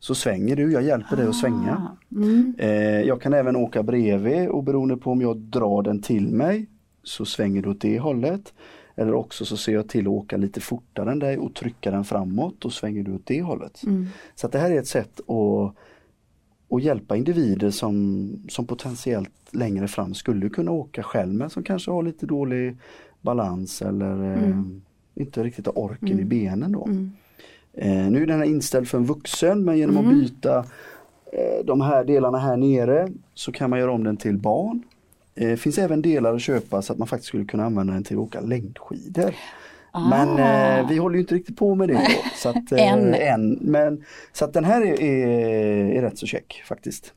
så 0.00 0.14
svänger 0.14 0.56
du, 0.56 0.72
jag 0.72 0.82
hjälper 0.82 1.16
dig 1.16 1.26
att 1.26 1.36
svänga. 1.36 1.88
Mm. 2.16 2.54
Eh, 2.58 3.00
jag 3.00 3.20
kan 3.22 3.32
även 3.32 3.56
åka 3.56 3.82
bredvid 3.82 4.48
och 4.48 4.62
beroende 4.64 4.96
på 4.96 5.10
om 5.10 5.20
jag 5.20 5.36
drar 5.36 5.82
den 5.82 6.02
till 6.02 6.28
mig 6.28 6.66
så 7.02 7.24
svänger 7.24 7.62
du 7.62 7.70
åt 7.70 7.80
det 7.80 7.98
hållet. 7.98 8.52
Eller 9.00 9.14
också 9.14 9.44
så 9.44 9.56
ser 9.56 9.72
jag 9.72 9.88
till 9.88 10.06
att 10.06 10.12
åka 10.12 10.36
lite 10.36 10.60
fortare 10.60 11.12
än 11.12 11.18
dig 11.18 11.38
och 11.38 11.54
trycka 11.54 11.90
den 11.90 12.04
framåt 12.04 12.64
och 12.64 12.72
svänger 12.72 13.02
du 13.02 13.14
åt 13.14 13.26
det 13.26 13.42
hållet. 13.42 13.82
Mm. 13.82 14.06
Så 14.34 14.48
det 14.48 14.58
här 14.58 14.70
är 14.70 14.78
ett 14.78 14.86
sätt 14.86 15.20
att, 15.20 15.74
att 16.76 16.82
hjälpa 16.82 17.16
individer 17.16 17.70
som, 17.70 18.28
som 18.48 18.66
potentiellt 18.66 19.30
längre 19.50 19.88
fram 19.88 20.14
skulle 20.14 20.48
kunna 20.48 20.70
åka 20.70 21.02
själv 21.02 21.34
men 21.34 21.50
som 21.50 21.62
kanske 21.62 21.90
har 21.90 22.02
lite 22.02 22.26
dålig 22.26 22.76
balans 23.20 23.82
eller 23.82 24.34
eh, 24.34 24.60
inte 25.14 25.44
riktigt 25.44 25.66
har 25.66 25.78
orken 25.78 26.20
i 26.20 26.24
benen 26.24 26.72
då. 26.72 26.84
Mm. 26.84 27.12
Eh, 27.72 28.10
nu 28.10 28.22
är 28.22 28.26
den 28.26 28.38
här 28.38 28.46
inställd 28.46 28.88
för 28.88 28.98
en 28.98 29.04
vuxen 29.04 29.64
men 29.64 29.78
genom 29.78 29.96
att 29.96 30.14
byta 30.14 30.58
eh, 31.32 31.64
de 31.64 31.80
här 31.80 32.04
delarna 32.04 32.38
här 32.38 32.56
nere 32.56 33.08
så 33.34 33.52
kan 33.52 33.70
man 33.70 33.78
göra 33.78 33.92
om 33.92 34.04
den 34.04 34.16
till 34.16 34.38
barn. 34.38 34.82
Det 35.40 35.56
finns 35.56 35.78
även 35.78 36.02
delar 36.02 36.34
att 36.34 36.42
köpa 36.42 36.82
så 36.82 36.92
att 36.92 36.98
man 36.98 37.08
faktiskt 37.08 37.28
skulle 37.28 37.44
kunna 37.44 37.64
använda 37.64 37.92
den 37.92 38.04
till 38.04 38.16
att 38.16 38.22
åka 38.22 38.40
längdskidor. 38.40 39.34
Men 39.92 40.28
eh, 40.28 40.88
vi 40.88 40.98
håller 40.98 41.14
ju 41.14 41.20
inte 41.20 41.34
riktigt 41.34 41.56
på 41.56 41.74
med 41.74 41.88
det 41.88 41.94
då. 41.94 42.30
Så 42.36 42.48
att, 42.48 42.72
eh, 42.72 42.92
Än. 42.92 43.14
än. 43.14 43.58
Men, 43.60 44.04
så 44.32 44.44
att 44.44 44.52
den 44.52 44.64
här 44.64 44.82
är, 44.82 45.02
är, 45.02 45.96
är 45.96 46.02
rätt 46.02 46.18
så 46.18 46.26
check 46.26 46.62
faktiskt. 46.68 47.14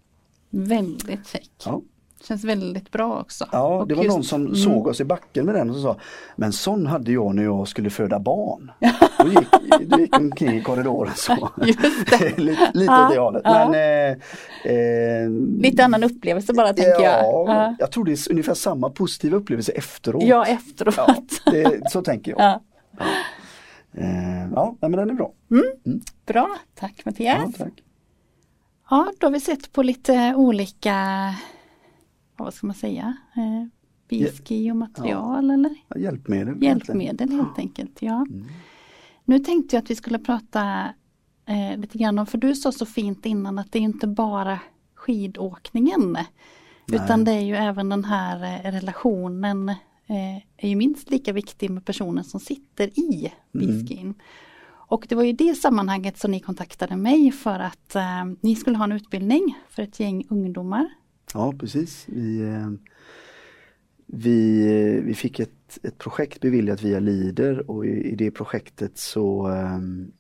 Väldigt 0.50 1.28
check. 1.28 1.50
Ja. 1.66 1.82
Känns 2.28 2.44
väldigt 2.44 2.92
bra 2.92 3.20
också. 3.20 3.46
Ja, 3.52 3.80
Och 3.80 3.88
det 3.88 3.96
var 3.96 4.04
just- 4.04 4.16
någon 4.16 4.24
som 4.24 4.42
mm. 4.42 4.56
såg 4.56 4.88
oss 4.88 5.02
i 5.02 5.04
backen 5.04 5.46
med 5.46 5.56
den 5.56 5.70
och 5.70 5.76
sa 5.76 5.96
Men 6.36 6.54
sån 6.54 6.86
hade 6.88 7.12
jag 7.12 7.36
när 7.36 7.44
jag 7.44 7.68
skulle 7.68 7.90
föda 7.90 8.20
barn. 8.20 8.72
Då 9.20 9.28
gick, 9.30 9.48
då 9.90 10.00
gick 10.00 10.18
omkring 10.18 10.58
i 10.58 10.62
korridoren 10.62 11.14
så. 11.16 11.50
Lite 11.58 11.92
lite 12.74 12.92
Ja, 12.94 13.06
åt 13.08 13.14
det 13.14 13.20
hållet. 13.20 13.42
ja. 13.46 13.70
Men, 13.72 13.74
eh, 14.66 14.72
eh, 14.74 15.30
Lite 15.62 15.86
annan 15.86 16.04
upplevelse 16.04 16.54
bara 16.54 16.68
tänker 16.68 16.92
jag. 16.92 17.04
ja, 17.24 17.44
Ja. 17.48 17.76
jag 17.80 17.92
tror 17.92 18.06
det 18.06 18.12
är 18.12 18.32
ungefär 18.32 18.54
samma 18.54 18.90
positiva 18.90 19.38
upplevelse 19.38 19.72
efteråt. 19.72 20.24
Ja, 20.24 20.46
efteråt. 20.46 20.96
Ja, 20.98 21.16
det, 21.52 21.92
så 21.92 22.02
tänker 22.02 22.32
jag. 22.32 22.42
Ja. 22.42 22.62
Eh, 23.98 24.50
ja, 24.56 24.76
nej, 24.82 24.92
men 24.92 25.00
den 25.00 25.10
är 25.10 25.14
bra. 25.14 25.32
Bra, 26.26 26.50
tack 26.76 26.94
Ja, 26.96 27.02
Mattias. 27.06 27.56
tack. 27.58 27.74
Ja, 28.90 29.12
då 29.20 29.28
har 29.28 29.32
vi 29.32 29.40
sett 29.40 29.74
på 29.74 29.84
lite 29.84 30.34
olika, 30.36 30.90
ja, 30.90 31.34
vad 32.44 32.54
ska 32.54 32.68
man 32.68 32.76
säga, 32.76 33.18
eh, 33.36 33.68
biski 34.10 34.72
och 34.72 34.76
material 34.76 35.50
eller 35.52 35.76
Ja, 35.88 35.98
Hjälpmedel. 35.98 36.64
hjälpmedel 36.64 37.30
helt 37.30 37.58
enkelt. 37.58 38.02
Ja. 38.02 38.26
Nu 39.26 39.40
tänkte 39.40 39.76
jag 39.76 39.84
att 39.84 39.90
vi 39.90 39.96
skulle 39.96 40.20
prata 40.20 40.90
eh, 41.46 41.78
lite 41.80 41.98
grann 41.98 42.20
om, 42.20 42.26
för 42.26 42.38
du 42.38 42.56
sa 42.56 42.72
så 42.72 42.86
fint 42.86 43.26
innan 43.26 43.60
att 43.60 43.72
det 43.72 43.80
är 43.80 43.84
inte 43.84 44.08
bara 44.08 44.60
skidåkningen. 44.96 46.18
Utan 46.92 47.24
det 47.24 47.32
är 47.32 47.42
ju 47.42 47.56
även 47.56 47.90
den 47.90 48.06
här 48.06 48.66
eh, 48.66 48.72
relationen 48.72 49.70
eh, 50.08 50.38
är 50.58 50.70
ju 50.70 50.76
minst 50.76 51.10
lika 51.10 51.34
viktig 51.34 51.70
med 51.70 51.86
personen 51.86 52.24
som 52.24 52.40
sitter 52.40 53.00
i 53.00 53.34
biskin. 53.52 54.14
Och 54.88 55.06
det 55.10 55.16
var 55.16 55.24
ju 55.24 55.34
det 55.34 55.56
sammanhanget 55.56 56.18
som 56.18 56.32
ni 56.32 56.40
kontaktade 56.40 56.96
mig 56.96 57.32
för 57.32 57.60
att 57.60 57.96
eh, 57.96 58.26
ni 58.42 58.56
skulle 58.56 58.78
ha 58.78 58.84
en 58.84 58.92
utbildning 58.92 59.58
för 59.70 59.84
ett 59.84 60.00
gäng 60.00 60.26
ungdomar. 60.30 60.90
Ja 61.34 61.54
precis. 61.60 62.06
Vi, 62.10 62.42
eh, 62.42 62.72
vi, 64.06 64.68
eh, 64.68 65.04
vi 65.04 65.14
fick 65.14 65.40
ett, 65.40 65.80
ett 65.84 65.98
projekt 65.98 66.42
beviljat 66.42 66.82
via 66.82 67.00
Lider 67.00 67.72
och 67.72 67.86
i, 67.86 67.90
i 67.90 68.16
det 68.16 68.32
projektet 68.32 68.98
så 68.98 69.48
ehm, 69.48 70.12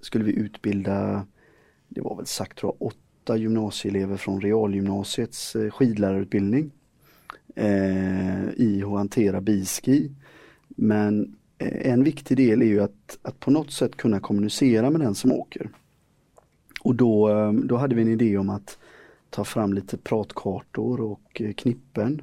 skulle 0.00 0.24
vi 0.24 0.32
utbilda, 0.32 1.26
det 1.88 2.00
var 2.00 2.16
väl 2.16 2.26
sagt 2.26 2.58
tror 2.58 2.74
jag, 2.78 2.86
åtta 2.86 3.36
gymnasieelever 3.36 4.16
från 4.16 4.40
realgymnasiets 4.40 5.56
eh, 5.56 5.70
skidlärarutbildning 5.70 6.70
eh, 7.54 8.50
i 8.56 8.82
att 8.84 8.98
hantera 8.98 9.40
biski. 9.40 10.10
Men 10.68 11.36
en 11.58 12.04
viktig 12.04 12.36
del 12.36 12.62
är 12.62 12.66
ju 12.66 12.80
att, 12.80 13.18
att 13.22 13.40
på 13.40 13.50
något 13.50 13.72
sätt 13.72 13.96
kunna 13.96 14.20
kommunicera 14.20 14.90
med 14.90 15.00
den 15.00 15.14
som 15.14 15.32
åker. 15.32 15.70
Och 16.80 16.94
då, 16.94 17.28
ehm, 17.28 17.66
då 17.66 17.76
hade 17.76 17.94
vi 17.94 18.02
en 18.02 18.08
idé 18.08 18.38
om 18.38 18.50
att 18.50 18.78
ta 19.30 19.44
fram 19.44 19.72
lite 19.72 19.96
pratkartor 19.96 21.00
och 21.00 21.40
eh, 21.40 21.52
knippen. 21.52 22.22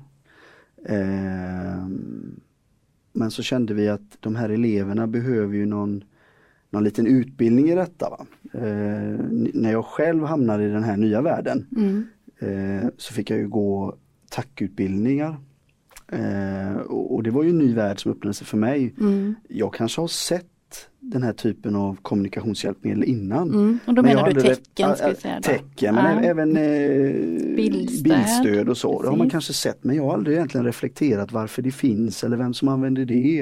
Ehm, 0.85 2.39
Men 3.13 3.31
så 3.31 3.43
kände 3.43 3.73
vi 3.73 3.87
att 3.89 4.17
de 4.19 4.35
här 4.35 4.49
eleverna 4.49 5.07
behöver 5.07 5.55
ju 5.55 5.65
någon, 5.65 6.03
någon 6.69 6.83
liten 6.83 7.07
utbildning 7.07 7.69
i 7.69 7.75
detta. 7.75 8.09
Va? 8.09 8.25
Eh, 8.53 9.09
n- 9.13 9.51
när 9.53 9.71
jag 9.71 9.85
själv 9.85 10.23
hamnade 10.23 10.63
i 10.63 10.69
den 10.69 10.83
här 10.83 10.97
nya 10.97 11.21
världen 11.21 11.67
eh, 12.39 12.89
så 12.97 13.13
fick 13.13 13.29
jag 13.29 13.39
ju 13.39 13.47
gå 13.47 13.95
tackutbildningar. 14.29 15.37
Eh, 16.11 16.75
och, 16.77 17.23
det 17.23 17.31
var 17.31 17.43
ju 17.43 17.49
en 17.49 17.57
ny 17.57 17.73
värld 17.73 18.01
som 18.01 18.11
öppnade 18.11 18.33
sig 18.33 18.47
för 18.47 18.57
mig. 18.57 18.93
Jag 19.49 19.73
kanske 19.73 20.01
har 20.01 20.07
sett 20.07 20.47
den 21.11 21.23
här 21.23 21.33
typen 21.33 21.75
av 21.75 21.97
kommunikationshjälpmedel 22.01 23.03
innan. 23.03 23.49
Mm. 23.49 23.79
Och 23.87 23.93
då 23.93 24.01
Men 24.01 24.15
menar 24.15 24.31
du 24.31 24.41
tecken? 24.41 24.89
ä- 24.91 24.95
Ska 24.95 25.07
vi 25.07 25.13
ä- 25.13 25.15
säga 25.15 25.35
då. 25.35 25.41
Tecken, 25.41 25.95
men 25.95 26.23
Ja. 26.23 26.29
även 26.29 26.57
eh, 26.57 27.55
Bildstöd. 27.55 28.03
bildstöd 28.03 28.69
och 28.69 28.77
så. 28.77 29.01
Det 29.01 29.07
har 29.07 29.17
man 29.17 29.27
Precis. 29.27 29.31
kanske 29.31 29.53
sett 29.53 29.83
men 29.83 29.95
jag 29.95 30.03
har 30.03 30.13
aldrig 30.13 30.35
egentligen 30.35 30.65
reflekterat 30.65 31.31
varför 31.31 31.61
det 31.61 31.71
finns 31.71 32.23
eller 32.23 32.37
vem 32.37 32.53
som 32.53 32.67
använder 32.67 33.05
det. 33.05 33.39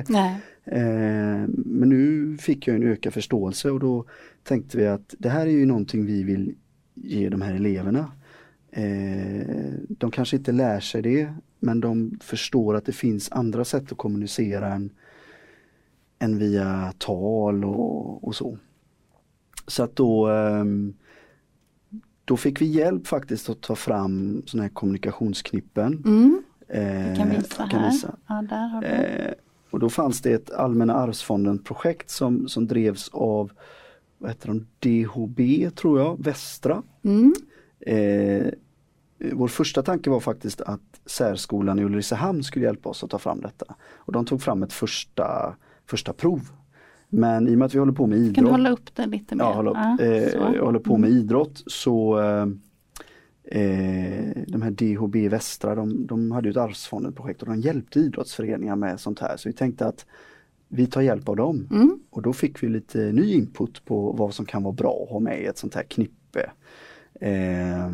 Eh, 0.66 1.48
men 1.56 1.90
nu 1.90 2.38
fick 2.38 2.68
jag 2.68 2.76
en 2.76 2.84
ökad 2.84 3.14
förståelse 3.14 3.72
och 3.72 3.80
då 3.80 4.06
tänkte 4.44 4.78
vi 4.78 4.88
att 4.88 5.16
det 5.20 5.30
här 5.30 5.46
är 5.48 5.52
ju 5.52 5.66
någonting 5.66 6.06
vi 6.06 6.24
vill 6.24 6.54
ge 6.94 7.30
de 7.30 7.42
här 7.42 7.54
eleverna. 7.56 8.12
Eh, 8.72 9.48
de 9.90 10.12
kanske 10.12 10.38
inte 10.38 10.52
lär 10.52 10.80
sig 10.80 11.02
det 11.02 11.30
men 11.60 11.80
de 11.80 12.20
förstår 12.24 12.76
att 12.76 12.86
det 12.86 12.92
finns 12.92 13.32
andra 13.32 13.66
sätt 13.66 13.92
att 13.92 13.98
kommunicera 13.98 14.74
än, 14.74 14.90
än 16.20 16.38
via 16.38 16.94
tal 16.98 17.66
och, 17.66 18.28
och 18.28 18.36
så. 18.36 18.58
Så 19.68 19.84
att 19.84 19.96
då 19.96 20.28
ehm, 20.28 20.94
då 22.26 22.38
fick 22.38 22.62
vi 22.62 22.66
hjälp 22.66 23.08
faktiskt 23.08 23.50
att 23.50 23.62
ta 23.62 23.76
fram 23.76 24.42
sådana 24.46 24.64
här 24.64 24.74
kommunikationsknippen. 24.74 26.04
Mm. 26.06 26.44
Eh, 26.68 27.10
Vi 27.12 27.18
kan 27.18 27.30
visa 27.30 27.68
kan 27.70 27.80
här. 27.80 27.92
visa. 27.92 28.16
Ja, 28.28 28.34
har 28.56 28.82
du. 28.82 28.88
Eh, 28.88 29.34
och 29.70 29.80
då 29.80 29.90
fanns 29.90 30.22
det 30.22 30.32
ett 30.32 30.52
Allmänna 30.52 30.94
arvsfonden 30.94 31.60
projekt 31.64 32.10
som, 32.10 32.48
som 32.48 32.68
drevs 32.68 33.10
av 33.10 33.52
vad 34.18 34.32
heter 34.32 34.48
de, 34.48 34.68
DHB 34.80 35.70
tror 35.76 36.00
jag, 36.00 36.24
Västra. 36.24 36.84
Mm. 37.04 37.34
Eh, 37.80 38.48
vår 39.34 39.48
första 39.48 39.84
tanke 39.84 40.10
var 40.10 40.20
faktiskt 40.20 40.62
att 40.62 40.82
särskolan 41.06 41.80
i 41.80 41.84
Ulricehamn 41.84 42.44
skulle 42.44 42.66
hjälpa 42.66 42.90
oss 42.90 43.04
att 43.04 43.10
ta 43.10 43.20
fram 43.20 43.42
detta. 43.42 43.76
Och 43.94 44.14
de 44.14 44.26
tog 44.26 44.42
fram 44.42 44.64
ett 44.64 44.74
första, 44.74 45.56
första 45.86 46.14
prov. 46.14 46.42
Men 47.10 47.48
i 47.48 47.54
och 47.54 47.58
med 47.58 47.66
att 47.66 47.76
vi 47.76 47.80
håller 47.80 47.94
på 47.94 48.08
med 48.08 48.18
idrott 48.18 48.36
Kan 48.36 48.44
du 48.46 48.52
hålla 48.52 48.70
upp 48.70 48.96
den 48.96 49.10
lite 49.10 49.36
mer? 49.36 49.44
Ja, 49.44 49.54
hålla 49.54 49.70
upp. 49.70 49.78
Ja, 50.00 50.06
eh. 50.06 50.36
Mm. 50.36 50.54
jag 50.54 50.66
håller 50.66 50.80
på 50.80 50.98
med 50.98 51.10
idrott 51.10 51.64
så 51.68 52.20
eh, 52.20 52.48
eh, 53.62 54.38
de 54.48 54.62
här 54.62 54.72
DHB 54.72 55.16
Västra 55.30 55.76
de, 55.76 56.08
de 56.08 56.32
hade 56.32 56.50
ett 56.50 56.58
arvsfonden-projekt 56.58 57.42
och 57.42 57.48
de 57.48 57.60
hjälpte 57.60 58.00
idrottsföreningar 58.00 58.76
med 58.76 59.00
sånt 59.00 59.20
här 59.20 59.38
så 59.38 59.50
vi 59.50 59.54
tänkte 59.54 59.88
att 59.88 60.06
vi 60.68 60.88
tar 60.88 61.02
hjälp 61.02 61.30
av 61.30 61.36
dem. 61.36 61.68
Mm. 61.72 62.00
Och 62.10 62.22
då 62.22 62.34
fick 62.34 62.64
vi 62.64 62.70
lite 62.70 62.98
ny 62.98 63.34
input 63.34 63.86
på 63.86 64.12
vad 64.12 64.34
som 64.34 64.46
kan 64.46 64.64
vara 64.64 64.74
bra 64.74 65.04
att 65.04 65.10
ha 65.10 65.20
med 65.20 65.42
i 65.42 65.46
ett 65.46 65.58
sånt 65.58 65.76
här 65.76 65.84
knippe. 65.84 66.52
Eh, 67.22 67.92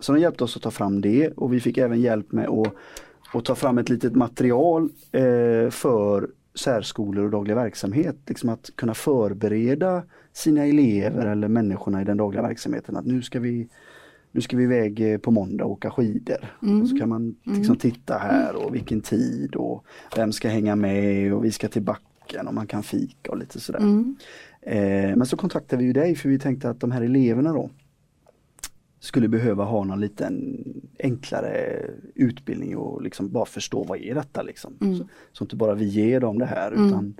så 0.00 0.12
de 0.12 0.20
hjälpte 0.20 0.44
oss 0.44 0.56
att 0.56 0.62
ta 0.62 0.70
fram 0.70 1.00
det 1.00 1.30
och 1.30 1.52
vi 1.52 1.60
fick 1.60 1.78
även 1.78 2.00
hjälp 2.00 2.32
med 2.32 2.48
att, 2.48 2.74
att 3.34 3.44
ta 3.44 3.54
fram 3.54 3.78
ett 3.78 3.88
litet 3.88 4.14
material 4.14 4.90
eh, 5.12 5.70
för 5.70 6.28
särskolor 6.54 7.24
och 7.24 7.30
daglig 7.30 7.54
verksamhet. 7.54 8.16
Liksom 8.26 8.48
att 8.48 8.70
kunna 8.76 8.94
förbereda 8.94 10.02
sina 10.32 10.64
elever 10.64 11.26
eller 11.26 11.48
människorna 11.48 12.02
i 12.02 12.04
den 12.04 12.16
dagliga 12.16 12.42
verksamheten 12.42 12.96
att 12.96 13.06
nu 13.06 13.22
ska 13.22 13.40
vi 13.40 13.68
nu 14.32 14.40
ska 14.40 14.56
vi 14.56 14.62
iväg 14.62 15.12
eh, 15.12 15.18
på 15.18 15.30
måndag 15.30 15.64
och 15.64 15.70
åka 15.70 15.90
skidor. 15.90 16.56
Mm. 16.62 16.86
Så 16.86 16.98
kan 16.98 17.08
man 17.08 17.36
liksom 17.42 17.76
titta 17.76 18.18
här 18.18 18.54
och 18.54 18.74
vilken 18.74 19.00
tid 19.00 19.54
och 19.54 19.84
vem 20.16 20.32
ska 20.32 20.48
hänga 20.48 20.76
med 20.76 21.34
och 21.34 21.44
vi 21.44 21.52
ska 21.52 21.68
till 21.68 21.82
backen 21.82 22.48
och 22.48 22.54
man 22.54 22.66
kan 22.66 22.82
fika 22.82 23.30
och 23.30 23.38
lite 23.38 23.60
sådär. 23.60 23.78
Mm. 23.78 24.16
Eh, 24.60 25.16
men 25.16 25.26
så 25.26 25.36
kontaktade 25.36 25.80
vi 25.80 25.86
ju 25.86 25.92
dig 25.92 26.14
för 26.14 26.28
vi 26.28 26.38
tänkte 26.38 26.70
att 26.70 26.80
de 26.80 26.90
här 26.90 27.02
eleverna 27.02 27.52
då 27.52 27.70
skulle 29.04 29.28
behöva 29.28 29.64
ha 29.64 29.84
någon 29.84 30.00
liten 30.00 30.64
enklare 30.98 31.80
utbildning 32.14 32.76
och 32.76 33.02
liksom 33.02 33.30
bara 33.30 33.44
förstå 33.44 33.84
vad 33.84 33.98
är 33.98 34.14
detta 34.14 34.42
liksom. 34.42 34.76
Mm. 34.80 34.96
Så, 34.96 35.08
så 35.32 35.44
inte 35.44 35.56
bara 35.56 35.74
vi 35.74 35.84
ger 35.84 36.20
dem 36.20 36.38
det 36.38 36.46
här 36.46 36.72
Mm. 36.72 36.86
utan 36.86 37.14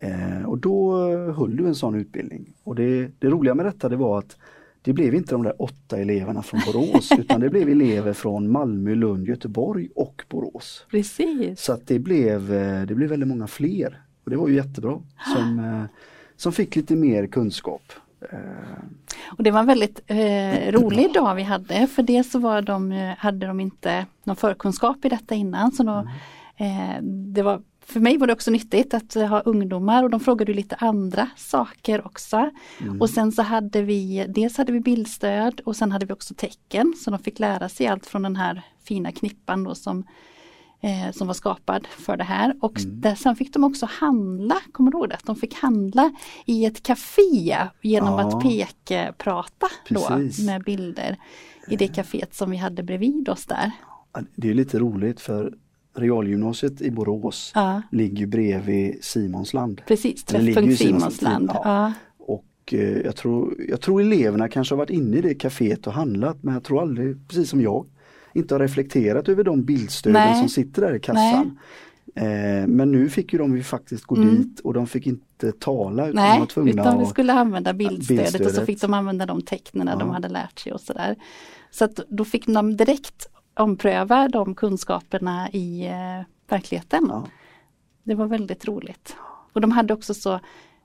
eh, 0.00 0.44
och 0.44 0.58
då 0.58 0.96
höll 1.32 1.56
du 1.56 1.66
en 1.66 1.74
sån 1.74 1.94
utbildning. 1.94 2.52
Och 2.62 2.74
det, 2.74 3.10
det 3.18 3.28
roliga 3.28 3.54
med 3.54 3.66
detta 3.66 3.88
det 3.88 3.96
var 3.96 4.18
att 4.18 4.36
det 4.82 4.92
blev 4.92 5.14
inte 5.14 5.34
de 5.34 5.42
där 5.42 5.62
åtta 5.62 5.96
eleverna 5.98 6.42
från 6.42 6.60
Borås 6.66 7.12
utan 7.18 7.40
det 7.40 7.50
blev 7.50 7.68
elever 7.68 8.12
från 8.12 8.50
Malmö, 8.50 8.94
Lund, 8.94 9.28
Göteborg 9.28 9.88
och 9.94 10.24
Borås. 10.28 10.86
Precis. 10.90 11.60
Så 11.60 11.72
att 11.72 11.86
det 11.86 11.98
blev, 11.98 12.54
eh, 12.54 12.82
det 12.82 12.94
blev 12.94 13.10
väldigt 13.10 13.28
många 13.28 13.46
fler. 13.46 14.02
Och 14.24 14.30
det 14.30 14.36
var 14.36 14.48
ju 14.48 14.54
jättebra. 14.54 15.02
Som, 15.36 15.58
eh, 15.58 15.84
som 16.36 16.52
fick 16.52 16.76
lite 16.76 16.96
mer 16.96 17.26
kunskap. 17.26 17.82
Eh, 18.20 18.38
Och 19.36 19.42
det 19.42 19.50
var 19.50 19.60
en 19.60 19.66
väldigt 19.66 20.00
eh, 20.06 20.72
rolig 20.72 21.12
dag 21.14 21.34
vi 21.34 21.42
hade 21.42 21.86
för 21.86 22.02
det 22.02 22.24
så 22.24 22.38
var 22.38 22.62
de, 22.62 22.92
eh, 22.92 23.14
hade 23.18 23.46
de 23.46 23.60
inte 23.60 24.06
någon 24.24 24.36
förkunskap 24.36 25.04
i 25.04 25.08
detta 25.08 25.34
innan. 25.34 25.72
Så 25.72 25.82
då, 25.82 26.08
eh, 26.56 27.02
det 27.02 27.42
var, 27.42 27.62
för 27.86 28.00
mig 28.00 28.18
var 28.18 28.26
det 28.26 28.32
också 28.32 28.50
nyttigt 28.50 28.94
att 28.94 29.14
ha 29.14 29.40
ungdomar 29.40 30.04
och 30.04 30.10
de 30.10 30.20
frågade 30.20 30.54
lite 30.54 30.74
andra 30.74 31.28
saker 31.36 32.06
också. 32.06 32.50
Och 33.00 33.10
sen 33.10 33.32
så 33.32 33.42
hade 33.42 33.82
vi, 33.82 34.26
dels 34.28 34.56
hade 34.56 34.72
vi 34.72 34.80
bildstöd 34.80 35.60
och 35.64 35.76
sen 35.76 35.92
hade 35.92 36.06
vi 36.06 36.12
också 36.12 36.34
tecken 36.34 36.94
så 37.04 37.10
de 37.10 37.18
fick 37.18 37.38
lära 37.38 37.68
sig 37.68 37.86
allt 37.86 38.06
från 38.06 38.22
den 38.22 38.36
här 38.36 38.62
fina 38.84 39.12
knippan 39.12 39.64
då 39.64 39.74
som 39.74 40.04
eh, 40.80 41.12
som 41.12 41.26
var 41.26 41.34
skapad 41.34 41.86
för 41.86 42.16
det 42.16 42.24
här. 42.24 42.54
Och 42.60 42.80
där, 42.86 43.14
sen 43.14 43.36
fick 43.36 43.52
de 43.52 43.64
också 43.64 43.86
handla, 43.90 44.56
kommer 44.72 44.90
du 44.90 44.98
ihåg 44.98 45.08
det? 45.08 45.18
De 45.24 45.36
fick 45.36 45.54
handla 45.54 46.12
i 46.46 46.64
ett 46.64 46.82
café 46.82 47.56
genom 47.82 48.08
Ja. 48.18 48.20
att 48.28 48.42
pekprata 48.42 49.66
då 49.88 50.08
med 50.46 50.62
bilder 50.64 51.16
i 51.70 51.76
det 51.76 51.86
kaféet 51.88 52.34
som 52.34 52.50
vi 52.50 52.56
hade 52.56 52.82
bredvid 52.82 53.28
oss 53.28 53.46
där. 53.46 53.70
det 54.36 54.50
är 54.50 54.54
lite 54.54 54.78
roligt 54.78 55.20
för 55.20 55.54
Realgymnasiet 55.96 56.80
i 56.82 56.90
Borås 56.90 57.52
Ja, 57.54 57.82
ligger 57.92 58.26
bredvid 58.26 59.04
Simonsland. 59.04 59.80
precis, 59.86 60.24
Träffpunkt 60.24 60.78
Simonsland, 60.78 61.12
Simonsland. 61.12 61.50
ja. 61.54 61.60
Ja. 61.64 61.92
Och 62.18 62.74
eh, 62.74 62.98
jag, 62.98 63.16
tror, 63.16 63.54
jag 63.68 63.80
tror 63.80 64.00
eleverna 64.00 64.48
kanske 64.48 64.74
har 64.74 64.78
varit 64.78 64.90
inne 64.90 65.16
i 65.16 65.20
det 65.20 65.34
kaféet 65.34 65.86
och 65.86 65.92
handlat 65.92 66.42
men 66.42 66.54
jag 66.54 66.64
tror 66.64 66.82
aldrig, 66.82 67.28
precis 67.28 67.50
som 67.50 67.60
jag, 67.60 67.86
inte 68.38 68.54
har 68.54 68.60
reflekterat 68.60 69.28
över 69.28 69.44
de 69.44 69.64
bildstöden 69.64 70.22
Nej. 70.22 70.38
som 70.38 70.48
sitter 70.48 70.82
där 70.82 70.94
i 70.94 71.00
kassan. 71.00 71.58
Eh, 72.14 72.66
men 72.66 72.92
nu 72.92 73.08
fick 73.08 73.32
ju 73.32 73.38
de 73.38 73.56
ju 73.56 73.62
faktiskt 73.62 74.04
gå 74.04 74.16
Mm. 74.16 74.36
dit 74.36 74.60
och 74.60 74.74
de 74.74 74.86
fick 74.86 75.06
inte 75.06 75.52
tala 75.52 76.02
utan 76.08 76.16
de 76.16 76.22
Nej, 76.22 76.38
var 76.40 76.46
tvungna 76.46 76.82
utan 76.82 76.98
vi 76.98 77.04
att 77.04 77.10
skulle 77.10 77.32
använda 77.32 77.72
bildstödet, 77.72 78.24
och 78.26 78.32
så 78.32 78.38
bildstödet. 78.38 78.66
fick 78.66 78.80
de 78.80 78.94
använda 78.94 79.26
de 79.26 79.42
tecknen 79.42 79.86
de 79.98 80.08
Ja. 80.08 80.12
hade 80.14 80.28
lärt 80.28 80.58
sig 80.58 80.72
och 80.72 80.80
sådär. 80.80 81.16
Så 81.70 81.84
att 81.84 82.00
då 82.08 82.24
fick 82.24 82.46
de 82.46 82.76
direkt 82.76 83.26
ompröva 83.54 84.28
de 84.28 84.54
kunskaperna 84.54 85.50
i 85.52 85.86
eh, 85.86 86.26
verkligheten. 86.48 87.06
Ja. 87.08 87.26
Det 88.04 88.14
var 88.14 88.26
väldigt 88.26 88.64
roligt. 88.68 89.16
Och 89.52 89.60
de 89.60 89.70
hade 89.70 89.94
också 89.94 90.14
så 90.14 90.40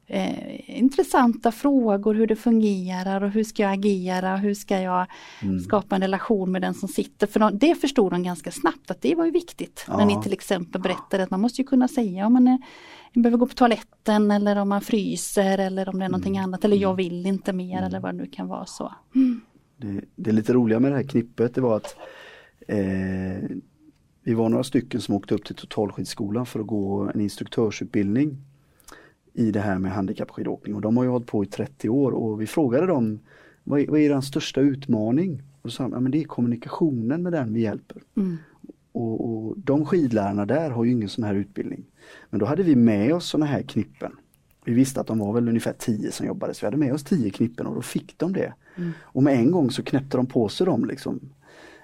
eh, 0.07 0.77
intressanta 0.79 1.51
frågor 1.51 2.13
hur 2.13 2.27
det 2.27 2.35
fungerar 2.35 3.21
och 3.23 3.29
hur 3.31 3.43
ska 3.43 3.63
jag 3.63 3.73
agera, 3.73 4.37
hur 4.37 4.53
ska 4.53 4.79
jag 4.81 5.05
Mm. 5.43 5.59
skapa 5.59 5.95
en 5.95 6.01
relation 6.01 6.51
med 6.51 6.61
den 6.61 6.73
som 6.73 6.89
sitter. 6.89 7.27
För 7.27 7.39
de, 7.39 7.57
det 7.57 7.75
förstod 7.75 8.11
de 8.11 8.23
ganska 8.23 8.51
snabbt 8.51 8.91
att 8.91 9.01
det 9.01 9.15
var 9.15 9.25
ju 9.25 9.31
viktigt. 9.31 9.85
Ja. 9.87 9.97
När 9.97 10.05
ni 10.05 10.21
till 10.23 10.33
exempel 10.33 10.81
berättade 10.81 11.23
att 11.23 11.31
man 11.31 11.41
måste 11.41 11.61
ju 11.61 11.67
kunna 11.67 11.87
säga 11.87 12.25
om 12.27 12.33
man 12.33 12.47
är, 12.47 12.59
behöver 13.13 13.37
gå 13.37 13.45
på 13.47 13.53
toaletten 13.53 14.31
eller 14.31 14.55
om 14.55 14.69
man 14.69 14.81
fryser 14.81 15.57
eller 15.57 15.89
om 15.89 15.99
det 15.99 16.05
är 16.05 16.09
någonting 16.09 16.35
Mm. 16.37 16.43
annat 16.43 16.65
eller 16.65 16.77
jag 16.77 16.93
vill 16.95 17.25
inte 17.25 17.53
mer 17.53 17.81
eller 17.81 17.99
vad 17.99 18.13
det 18.13 18.17
nu 18.17 18.25
kan 18.31 18.47
vara 18.47 18.65
så. 18.65 18.93
Det, 19.77 20.01
det 20.15 20.31
lite 20.31 20.53
roliga 20.53 20.79
med 20.79 20.91
det 20.91 20.95
här 20.95 21.03
knippet 21.03 21.55
det 21.55 21.61
var 21.61 21.75
att 21.77 21.95
eh, 22.67 23.49
vi 24.23 24.33
var 24.33 24.49
några 24.49 24.63
stycken 24.63 25.01
som 25.01 25.15
åkte 25.15 25.35
upp 25.35 25.45
till 25.45 25.55
Totalskidskolan 25.55 26.45
för 26.45 26.59
att 26.59 26.67
gå 26.67 27.11
en 27.13 27.21
instruktörsutbildning 27.21 28.37
i 29.33 29.51
det 29.51 29.59
här 29.59 29.79
med 29.79 29.91
handikappskidåkning 29.91 30.75
och 30.75 30.81
de 30.81 30.97
har 30.97 31.03
ju 31.03 31.09
hållit 31.09 31.27
på 31.27 31.43
i 31.43 31.47
30 31.47 31.89
år 31.89 32.11
och 32.11 32.41
vi 32.41 32.47
frågade 32.47 32.87
dem 32.87 33.19
vad 33.63 33.79
är, 33.79 33.87
vad 33.87 33.99
är 33.99 34.11
er 34.11 34.21
största 34.21 34.61
utmaning? 34.61 35.41
Och 35.61 35.69
då 35.69 35.69
sa 35.69 35.83
de, 35.83 35.93
ja, 35.93 35.99
men 35.99 36.11
det 36.11 36.19
är 36.19 36.23
kommunikationen 36.23 37.23
med 37.23 37.31
den 37.31 37.53
vi 37.53 37.61
hjälper. 37.61 38.01
Mm. 38.17 38.37
Och, 38.91 39.29
och 39.29 39.57
de 39.57 39.85
skidlärarna 39.85 40.45
där 40.45 40.69
har 40.69 40.83
ju 40.83 40.91
ingen 40.91 41.09
sån 41.09 41.23
här 41.23 41.35
utbildning. 41.35 41.83
Men 42.29 42.39
då 42.39 42.45
hade 42.45 42.63
vi 42.63 42.75
med 42.75 43.13
oss 43.13 43.25
såna 43.25 43.45
här 43.45 43.61
knippen. 43.61 44.11
Vi 44.65 44.73
visste 44.73 45.01
att 45.01 45.07
de 45.07 45.19
var 45.19 45.33
väl 45.33 45.47
ungefär 45.47 45.73
10 45.79 46.11
som 46.11 46.27
jobbade 46.27 46.53
så 46.53 46.59
vi 46.61 46.67
hade 46.67 46.77
med 46.77 46.93
oss 46.93 47.03
10 47.03 47.29
knippen 47.29 47.67
och 47.67 47.75
då 47.75 47.81
fick 47.81 48.17
de 48.17 48.33
det. 48.33 48.53
Och 49.01 49.23
med 49.23 49.33
en 49.33 49.51
gång 49.51 49.71
så 49.71 49.83
knäppte 49.83 50.17
de 50.17 50.25
på 50.25 50.49
sig 50.49 50.65
dem 50.65 50.85
liksom. 50.85 51.19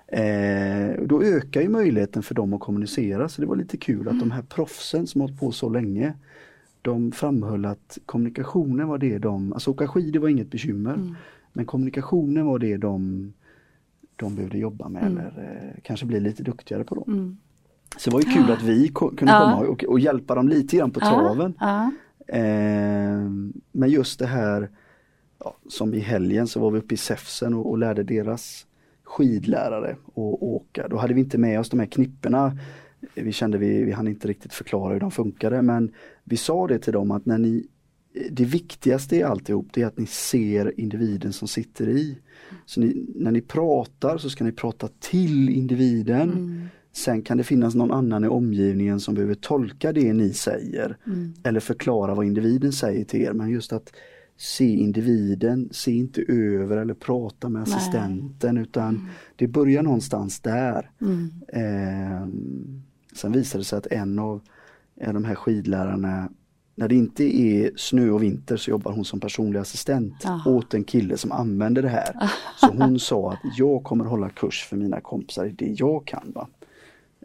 Eh, 0.08 1.02
då 1.06 1.24
ökar 1.24 1.62
ju 1.62 1.70
möjligheten 1.70 2.24
för 2.24 2.36
dem 2.36 2.54
att 2.54 2.60
kommunicera 2.60 3.30
så 3.30 3.42
det 3.42 3.48
var 3.48 3.56
lite 3.56 3.78
kul 3.78 4.08
att 4.08 4.20
de 4.20 4.32
här 4.32 4.42
proffsen 4.42 5.08
som 5.08 5.22
har 5.22 5.28
hållit 5.28 5.40
på 5.40 5.52
så 5.52 5.70
länge 5.70 6.14
de 6.90 7.12
framhöll 7.12 7.66
att 7.66 7.98
kommunikationen 8.06 8.88
var 8.88 8.98
det 8.98 9.18
de, 9.18 9.54
alltså 9.54 9.72
åka 9.72 9.88
skidor 9.88 10.20
var 10.20 10.30
inget 10.30 10.52
bekymmer 10.52 11.16
men 11.54 11.66
kommunikationen 11.66 12.46
var 12.46 12.60
det 12.60 12.78
de, 12.78 13.34
de 14.16 14.36
behövde 14.36 14.58
jobba 14.58 14.90
med 14.90 15.04
eller 15.04 15.26
eh, 15.74 15.82
kanske 15.84 16.06
bli 16.06 16.20
lite 16.20 16.44
duktigare 16.44 16.84
på. 16.84 16.96
Då. 16.96 17.04
Mm. 17.12 17.38
Så 17.98 18.10
det 18.10 18.14
var 18.14 18.22
ju 18.22 18.30
kul 18.30 18.52
att 18.52 18.64
vi 18.64 18.88
ko- 18.88 19.16
kunde 19.18 19.34
Ja. 19.34 19.40
komma 19.40 19.68
och, 19.68 19.84
och 19.84 20.00
hjälpa 20.00 20.36
dem 20.36 20.48
lite 20.50 20.78
grann 20.78 20.92
på 20.92 21.00
traven. 21.00 21.54
Ja, 21.60 21.92
Eh, 22.32 23.30
men 23.72 23.90
just 23.90 24.20
det 24.20 24.26
här 24.26 24.70
ja, 25.40 25.56
som 25.70 25.94
i 25.94 26.00
helgen 26.00 26.48
så 26.48 26.60
var 26.60 26.72
vi 26.72 26.80
uppe 26.80 26.94
i 26.94 26.98
Säfsen 26.98 27.54
och, 27.54 27.70
och 27.70 27.78
lärde 27.78 28.04
deras 28.04 28.66
skidlärare 29.04 29.92
att 29.92 30.18
åka. 30.42 30.88
Då 30.88 30.98
hade 30.98 31.14
vi 31.14 31.20
inte 31.22 31.38
med 31.38 31.60
oss 31.60 31.70
de 31.70 31.80
här 31.80 31.88
knipporna. 31.88 32.58
Vi 33.14 33.32
kände 33.32 33.58
vi, 33.58 33.84
vi 33.84 33.92
hann 33.92 34.08
inte 34.08 34.28
riktigt 34.28 34.54
förklara 34.54 34.94
hur 34.94 35.00
de 35.00 35.12
funkade 35.12 35.62
men 35.62 35.92
vi 36.24 36.38
sa 36.38 36.68
det 36.68 36.80
till 36.80 36.94
dem 36.94 37.12
att 37.12 37.26
när 37.26 37.38
ni 37.38 37.68
det 38.32 38.46
viktigaste 38.46 39.16
i 39.16 39.24
alltihop 39.24 39.68
det 39.74 39.82
är 39.82 39.86
att 39.86 39.98
ni 39.98 40.06
ser 40.06 40.80
individen 40.80 41.34
som 41.34 41.48
sitter 41.48 41.90
i. 41.90 42.18
Så 42.66 42.80
ni, 42.82 43.06
när 43.16 43.32
ni 43.32 43.42
pratar 43.42 44.18
så 44.18 44.30
ska 44.30 44.44
ni 44.44 44.52
prata 44.52 44.90
till 45.00 45.50
individen. 45.50 46.32
Mm. 46.32 46.68
Sen 46.92 47.22
kan 47.22 47.38
det 47.38 47.44
finnas 47.44 47.76
någon 47.76 47.92
annan 47.92 48.24
i 48.24 48.28
omgivningen 48.28 49.00
som 49.00 49.16
behöver 49.16 49.36
tolka 49.36 49.94
det 49.94 50.14
ni 50.14 50.34
säger 50.34 50.98
Mm. 51.08 51.34
eller 51.44 51.60
förklara 51.60 52.16
vad 52.16 52.26
individen 52.26 52.72
säger 52.72 53.06
till 53.06 53.22
er. 53.22 53.34
Men 53.34 53.50
just 53.50 53.74
att 53.74 53.94
se 54.38 54.66
individen, 54.66 55.70
se 55.72 55.92
inte 55.92 56.22
över 56.22 56.78
eller 56.78 56.94
prata 56.94 57.50
med 57.50 57.68
Nej. 57.68 57.76
assistenten 57.76 58.58
utan 58.58 59.10
det 59.36 59.48
börjar 59.48 59.84
någonstans 59.84 60.40
där. 60.40 60.92
Mm. 61.02 61.32
Sen 63.20 63.32
visade 63.32 63.62
det 63.62 63.66
sig 63.66 63.78
att 63.78 63.86
en 63.88 64.20
av, 64.20 64.42
de 64.96 65.26
här 65.26 65.36
skidlärarna 65.36 66.30
när 66.76 66.88
det 66.88 66.96
inte 66.96 67.24
är 67.24 67.72
snö 67.76 68.10
och 68.10 68.24
vinter 68.24 68.58
så 68.58 68.70
jobbar 68.72 68.92
hon 68.92 69.06
som 69.06 69.20
personlig 69.20 69.60
assistent 69.60 70.26
Aha. 70.26 70.52
åt 70.52 70.74
en 70.74 70.84
kille 70.84 71.18
som 71.18 71.32
använder 71.32 71.82
det 71.82 71.90
här. 71.90 72.32
Så 72.60 72.68
hon 72.68 73.00
sa 73.00 73.32
att 73.32 73.40
jag 73.58 73.84
kommer 73.84 74.06
hålla 74.06 74.30
kurs 74.30 74.64
för 74.70 74.78
mina 74.78 75.02
kompisar 75.02 75.46
i 75.46 75.52
det 75.52 75.66
jag 75.78 76.06
kan. 76.06 76.32
Va? 76.36 76.48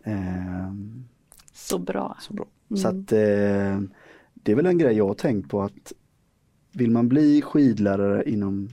Ehm, 0.05 1.05
Så 1.53 1.79
bra. 1.79 2.17
så 2.21 2.35
bra. 2.35 2.47
Mm. 2.71 2.81
Så 2.83 2.89
att 2.89 3.13
eh, 3.13 3.81
det 4.35 4.53
är 4.53 4.55
väl 4.55 4.67
en 4.67 4.79
grej 4.79 4.97
jag 4.97 5.07
har 5.07 5.15
tänkt 5.15 5.51
på 5.51 5.63
att 5.63 5.93
vill 6.73 6.91
man 6.91 7.09
bli 7.09 7.43
skidlärare 7.43 8.31
inom 8.31 8.69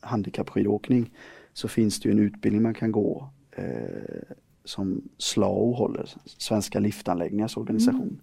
handikappskidåkning 0.00 1.10
så 1.52 1.68
finns 1.68 2.00
det 2.00 2.10
en 2.10 2.18
utbildning 2.18 2.62
man 2.62 2.74
kan 2.74 2.92
gå 2.92 3.30
eh, 3.50 4.34
som 4.70 5.02
SLAO 5.18 5.72
håller, 5.74 6.08
Svenska 6.24 6.80
liftanläggningars 6.80 7.56
organisation. 7.56 8.00
Mm. 8.02 8.18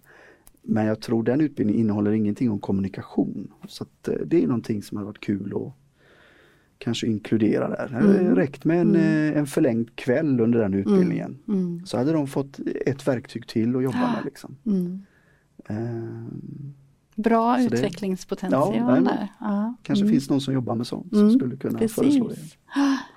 Men 0.62 0.86
jag 0.86 1.00
tror 1.00 1.22
den 1.22 1.40
utbildningen 1.40 1.80
innehåller 1.80 2.10
ingenting 2.10 2.50
om 2.50 2.58
kommunikation. 2.60 3.52
Så 3.68 3.84
eh, 4.08 4.14
det 4.26 4.42
är 4.42 4.46
någonting 4.46 4.82
som 4.82 4.98
har 4.98 5.04
varit 5.04 5.20
kul 5.20 5.52
att 5.56 5.72
kanske 6.78 7.06
inkludera 7.06 7.68
där. 7.68 7.88
Det 7.88 8.18
Mm. 8.20 8.34
räckt 8.36 8.64
med 8.64 8.80
en, 8.80 8.88
Mm. 8.96 9.32
eh, 9.32 9.38
en 9.38 9.46
förlängd 9.46 9.96
kväll 9.96 10.40
under 10.40 10.58
den 10.58 10.74
utbildningen. 10.74 11.38
Mm. 11.48 11.86
Så 11.86 11.98
hade 11.98 12.12
de 12.12 12.26
fått 12.26 12.58
ett 12.86 13.08
verktyg 13.08 13.46
till 13.48 13.76
att 13.76 13.82
jobba 13.82 13.98
med. 14.14 14.24
Liksom. 14.24 14.56
Mm. 14.66 15.02
Ehm, 15.66 16.74
Bra 17.14 17.56
Så 17.56 17.68
det- 17.68 17.76
utvecklingspotential 17.76 18.76
Ja, 18.76 19.00
där. 19.00 19.28
Ja. 19.40 19.74
kanske 19.82 20.02
Mm. 20.04 20.12
finns 20.14 20.30
någon 20.30 20.40
som 20.40 20.54
jobbar 20.54 20.74
med 20.74 20.86
sånt 20.86 21.08
som 21.10 21.18
Mm, 21.20 21.38
skulle 21.38 21.56
kunna 21.56 21.78
föreslå 21.78 22.28
det. 22.28 22.36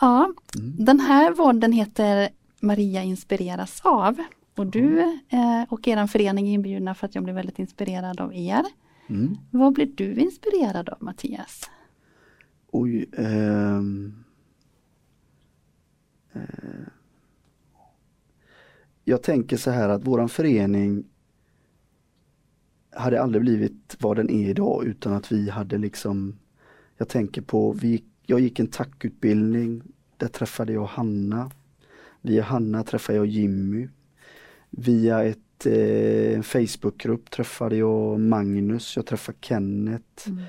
Ja, 0.00 0.32
Mm. 0.58 0.84
den 0.84 1.00
här 1.00 1.32
podden 1.32 1.72
heter 1.72 2.28
Maria 2.60 3.02
inspireras 3.02 3.80
av. 3.84 4.16
Och 4.56 4.66
du 4.66 5.00
eh, 5.28 5.62
och 5.68 5.88
er 5.88 6.06
förening 6.06 6.48
är 6.48 6.52
inbjudna 6.52 6.94
för 6.94 7.06
att 7.06 7.14
jag 7.14 7.24
blir 7.24 7.34
väldigt 7.34 7.58
inspirerad 7.58 8.20
av 8.20 8.34
er. 8.34 8.64
Mm. 9.08 9.36
Vad 9.50 9.72
blir 9.72 9.86
du 9.86 10.14
inspirerad 10.14 10.88
av 10.88 11.02
Mattias? 11.02 11.70
Oj, 12.70 13.06
ehm, 13.16 14.24
eh, 16.32 16.40
jag 19.04 19.22
tänker 19.22 19.56
så 19.56 19.70
här 19.70 19.88
att 19.88 20.06
våran 20.06 20.28
förening 20.28 21.04
hade 22.96 23.22
aldrig 23.22 23.42
blivit 23.42 23.96
vad 24.00 24.16
den 24.16 24.30
är 24.30 24.48
idag 24.48 24.84
utan 24.84 25.12
att 25.12 25.32
vi 25.32 25.50
hade 25.50 25.78
liksom 25.78 26.38
Jag 26.96 27.08
tänker 27.08 27.42
på, 27.42 27.72
vi, 27.72 28.04
jag 28.30 28.40
gick 28.40 28.58
en 28.60 28.66
tackutbildning, 28.66 29.82
där 30.16 30.28
träffade 30.28 30.72
jag 30.72 30.84
Hanna. 30.84 31.50
Via 32.22 32.42
Hanna 32.42 32.82
träffade 32.84 33.18
jag 33.18 33.26
Jimmy. 33.26 33.88
Via 34.70 35.22
ett, 35.24 35.66
eh, 35.66 36.34
en 36.34 36.42
Facebookgrupp 36.42 37.30
träffade 37.30 37.76
jag 37.76 38.20
Magnus, 38.20 38.96
jag 38.96 39.06
träffade 39.06 39.38
Kenneth. 39.40 40.28
Mm. 40.28 40.42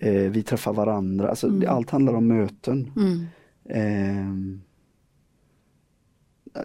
Eh, 0.00 0.30
vi 0.30 0.42
träffar 0.42 0.72
varandra, 0.72 1.28
alltså, 1.28 1.46
Mm. 1.48 1.68
allt 1.68 1.90
handlar 1.90 2.14
om 2.14 2.26
möten. 2.26 2.90
Mm. 2.96 3.24
Ehm, 3.68 4.60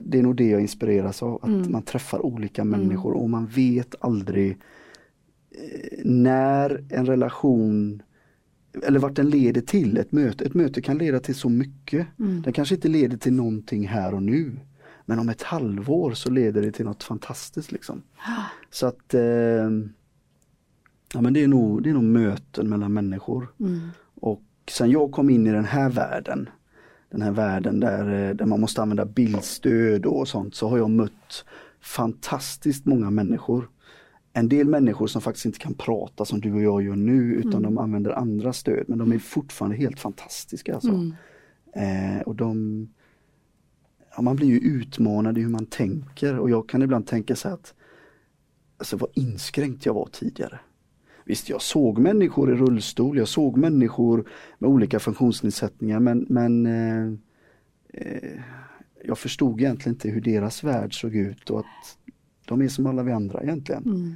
det 0.02 0.20
är 0.20 0.24
nog 0.24 0.36
det 0.36 0.48
jag 0.50 0.62
inspireras 0.62 1.24
av, 1.24 1.36
att 1.36 1.50
Mm. 1.50 1.72
man 1.72 1.82
träffar 1.84 2.26
olika 2.26 2.64
människor 2.64 3.14
och 3.14 3.30
man 3.30 3.48
vet 3.48 3.96
aldrig 4.00 4.52
eh, 5.52 6.00
när 6.04 6.84
en 6.90 7.06
relation 7.06 8.04
eller 8.84 9.00
vart 9.00 9.16
den 9.16 9.30
leder 9.30 9.62
till 9.62 9.98
ett 9.98 10.12
möte. 10.12 10.46
Ett 10.46 10.54
möte 10.54 10.82
kan 10.82 10.98
leda 10.98 11.20
till 11.20 11.36
så 11.36 11.50
mycket. 11.50 12.08
Mm. 12.20 12.42
Den 12.42 12.54
kanske 12.54 12.76
inte 12.76 12.88
leder 12.88 13.18
till 13.18 13.34
någonting 13.34 13.88
här 13.88 14.14
och 14.14 14.24
nu. 14.24 14.60
Men 15.06 15.20
om 15.20 15.30
ett 15.30 15.42
halvår 15.42 16.14
så 16.14 16.30
leder 16.30 16.62
det 16.62 16.72
till 16.72 16.86
något 16.86 17.04
fantastiskt 17.04 17.72
liksom. 17.72 18.02
Så 18.72 18.88
att 18.88 19.14
eh, 19.14 19.70
ja, 21.14 21.22
men 21.22 21.34
det, 21.34 21.44
är 21.44 21.48
nog, 21.48 21.84
det 21.84 21.90
är 21.90 21.94
nog 21.94 22.04
möten 22.04 22.70
mellan 22.70 22.94
människor. 22.94 23.48
Mm. 23.60 23.80
Och 24.16 24.44
sen 24.70 24.92
jag 24.92 25.12
kom 25.12 25.30
in 25.30 25.48
i 25.48 25.52
den 25.52 25.66
här 25.66 25.90
världen, 25.90 26.50
den 27.12 27.22
här 27.22 27.32
världen 27.32 27.80
där, 27.80 28.30
eh, 28.30 28.36
där 28.36 28.46
man 28.46 28.62
måste 28.62 28.82
använda 28.82 29.06
bildstöd 29.06 30.06
och 30.06 30.28
sånt, 30.28 30.56
så 30.56 30.70
har 30.70 30.78
jag 30.78 30.90
mött 30.90 31.46
fantastiskt 31.82 32.86
många 32.86 33.10
människor. 33.10 33.70
En 34.40 34.50
del 34.50 34.68
människor 34.68 35.08
som 35.08 35.22
faktiskt 35.22 35.46
inte 35.46 35.60
kan 35.60 35.74
prata 35.74 36.26
som 36.26 36.42
du 36.42 36.54
och 36.54 36.62
jag 36.62 36.82
gör 36.82 36.96
nu 36.96 37.34
utan 37.34 37.62
de 37.62 37.78
använder 37.78 38.12
andra 38.12 38.54
stöd 38.54 38.86
men 38.88 38.98
de 38.98 39.12
är 39.12 39.20
fortfarande 39.20 39.78
helt 39.78 40.00
fantastiska. 40.00 40.74
Alltså. 40.74 40.90
Mm. 40.90 41.14
Eh, 41.74 42.22
och 42.22 42.36
de, 42.36 42.88
ja, 44.16 44.22
man 44.22 44.36
blir 44.36 44.48
ju 44.48 44.58
utmanad 44.60 45.38
i 45.38 45.42
hur 45.42 45.50
man 45.50 45.66
tänker 45.66 46.40
och 46.40 46.50
jag 46.50 46.70
kan 46.70 46.82
ibland 46.82 47.08
tänka 47.08 47.36
så 47.36 47.50
att 47.50 47.74
alltså 48.78 48.98
vad 48.98 49.10
inskränkt 49.14 49.86
jag 49.86 49.94
var 49.94 50.10
tidigare. 50.12 50.60
Visst, 51.26 51.50
jag 51.50 51.62
såg 51.62 52.00
människor 52.00 52.54
i 52.54 52.56
rullstol, 52.56 53.18
jag 53.18 53.28
såg 53.28 53.58
människor 53.58 54.30
med 54.60 54.70
olika 54.70 55.00
funktionsnedsättningar 55.00 56.00
men, 56.00 56.26
men 56.30 56.66
eh, 56.66 57.14
eh, 57.94 58.40
jag 59.04 59.18
förstod 59.18 59.62
egentligen 59.62 59.96
inte 59.96 60.10
hur 60.10 60.22
deras 60.22 60.64
värld 60.64 61.02
såg 61.02 61.16
ut 61.16 61.50
och 61.50 61.60
att 61.60 61.98
de 62.46 62.62
är 62.62 62.68
som 62.68 62.86
alla 62.86 63.04
vi 63.04 63.12
andra 63.12 63.44
egentligen. 63.44 63.84
Mm. 63.84 64.16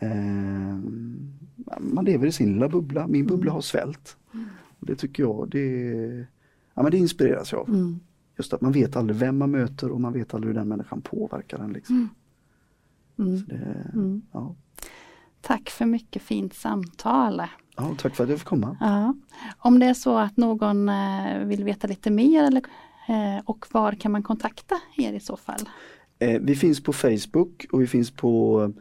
Eh, 0.00 0.76
man 1.80 2.04
lever 2.04 2.26
i 2.26 2.32
sin 2.32 2.52
lilla 2.52 2.68
bubbla, 2.68 3.06
min 3.06 3.26
bubbla 3.26 3.52
har 3.52 3.60
svält. 3.60 4.16
Det 4.80 4.96
tycker 4.96 5.22
jag, 5.22 5.48
det, 5.50 5.66
ja, 6.74 6.82
men 6.82 6.90
det 6.90 6.98
inspireras 6.98 7.52
jag 7.52 7.60
av. 7.60 7.68
Mm. 7.68 8.00
Just 8.38 8.52
att 8.52 8.60
man 8.60 8.72
vet 8.72 8.96
aldrig 8.96 9.16
vem 9.18 9.38
man 9.38 9.50
möter 9.50 9.90
och 9.90 10.00
man 10.00 10.12
vet 10.12 10.34
aldrig 10.34 10.48
hur 10.54 10.58
den 10.60 10.68
människan 10.68 11.00
påverkar 11.00 11.58
en. 11.58 11.72
Liksom. 11.72 12.08
Mm. 13.18 13.38
Så 13.38 13.44
det, 13.46 13.90
Mm. 13.94 14.22
ja. 14.32 14.54
Tack 15.40 15.70
för 15.70 15.86
mycket 15.86 16.22
fint 16.22 16.54
samtal. 16.54 17.42
Ja, 17.76 17.94
tack 17.98 18.14
för 18.16 18.24
att 18.24 18.30
jag 18.30 18.38
fick 18.38 18.48
komma. 18.48 18.76
Ja. 18.80 19.14
Om 19.58 19.78
det 19.78 19.86
är 19.86 19.94
så 19.94 20.18
att 20.18 20.36
någon 20.36 20.88
eh, 20.88 21.38
vill 21.44 21.64
veta 21.64 21.86
lite 21.86 22.10
mer 22.10 22.44
eller, 22.44 22.62
eh, 23.08 23.42
och 23.44 23.66
var 23.72 23.92
kan 23.92 24.12
man 24.12 24.22
kontakta 24.22 24.74
er 24.96 25.12
i 25.12 25.20
så 25.20 25.36
fall? 25.36 25.68
Vi 26.40 26.54
finns 26.54 26.82
på 26.82 26.92
Facebook 26.92 27.66
och 27.72 27.80
vi 27.82 27.86
finns 27.86 28.10
på 28.10 28.72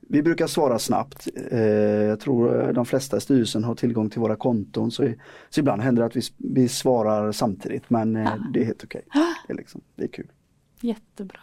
vi 0.00 0.22
brukar 0.22 0.46
svara 0.46 0.78
snabbt. 0.78 1.28
Eh, 1.50 1.60
jag 1.60 2.20
tror 2.20 2.72
de 2.72 2.86
flesta 2.86 3.16
i 3.16 3.20
styrelsen 3.20 3.64
har 3.64 3.74
tillgång 3.74 4.10
till 4.10 4.20
våra 4.20 4.36
konton 4.36 4.90
så, 4.90 5.12
så 5.50 5.60
ibland 5.60 5.82
händer 5.82 6.02
det 6.02 6.06
att 6.06 6.16
vi, 6.16 6.22
vi 6.36 6.68
svarar 6.68 7.32
samtidigt 7.32 7.90
men 7.90 8.16
eh, 8.16 8.34
det 8.52 8.60
är 8.60 8.64
helt 8.64 8.84
okej. 8.84 9.02
Det, 9.46 9.52
är 9.52 9.56
liksom, 9.56 9.80
det 9.96 10.04
är 10.04 10.08
kul. 10.08 10.26
Jättebra. 10.80 11.40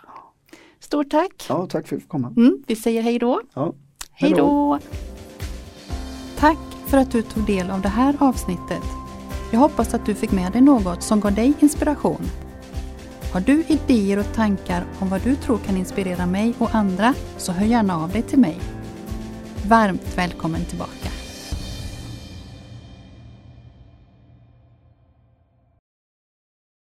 Stort 0.79 1.09
tack! 1.09 1.45
Ja, 1.49 1.67
tack 1.69 1.87
för 1.87 1.95
att 1.95 2.01
du 2.01 2.07
komma. 2.07 2.33
Mm, 2.37 2.63
vi 2.67 2.75
säger 2.75 3.01
hej 3.01 3.19
då! 3.19 3.41
Ja. 3.53 3.73
Hej 4.11 4.33
då! 4.37 4.79
Tack 6.37 6.57
för 6.87 6.97
att 6.97 7.11
du 7.11 7.21
tog 7.21 7.45
del 7.45 7.69
av 7.69 7.81
det 7.81 7.89
här 7.89 8.15
avsnittet. 8.19 8.83
Jag 9.51 9.59
hoppas 9.59 9.93
att 9.93 10.05
du 10.05 10.15
fick 10.15 10.31
med 10.31 10.51
dig 10.51 10.61
något 10.61 11.03
som 11.03 11.19
gav 11.19 11.35
dig 11.35 11.53
inspiration. 11.59 12.50
Har 13.31 13.41
du 13.41 13.63
idéer 13.67 14.19
och 14.19 14.33
tankar 14.33 14.85
om 14.99 15.09
vad 15.09 15.21
du 15.21 15.35
tror 15.35 15.57
kan 15.57 15.77
inspirera 15.77 16.25
mig 16.25 16.53
och 16.57 16.75
andra 16.75 17.13
så 17.37 17.51
hör 17.51 17.65
gärna 17.65 17.97
av 17.97 18.09
dig 18.09 18.21
till 18.21 18.39
mig. 18.39 18.59
Varmt 19.67 20.17
välkommen 20.17 20.65
tillbaka! 20.65 21.20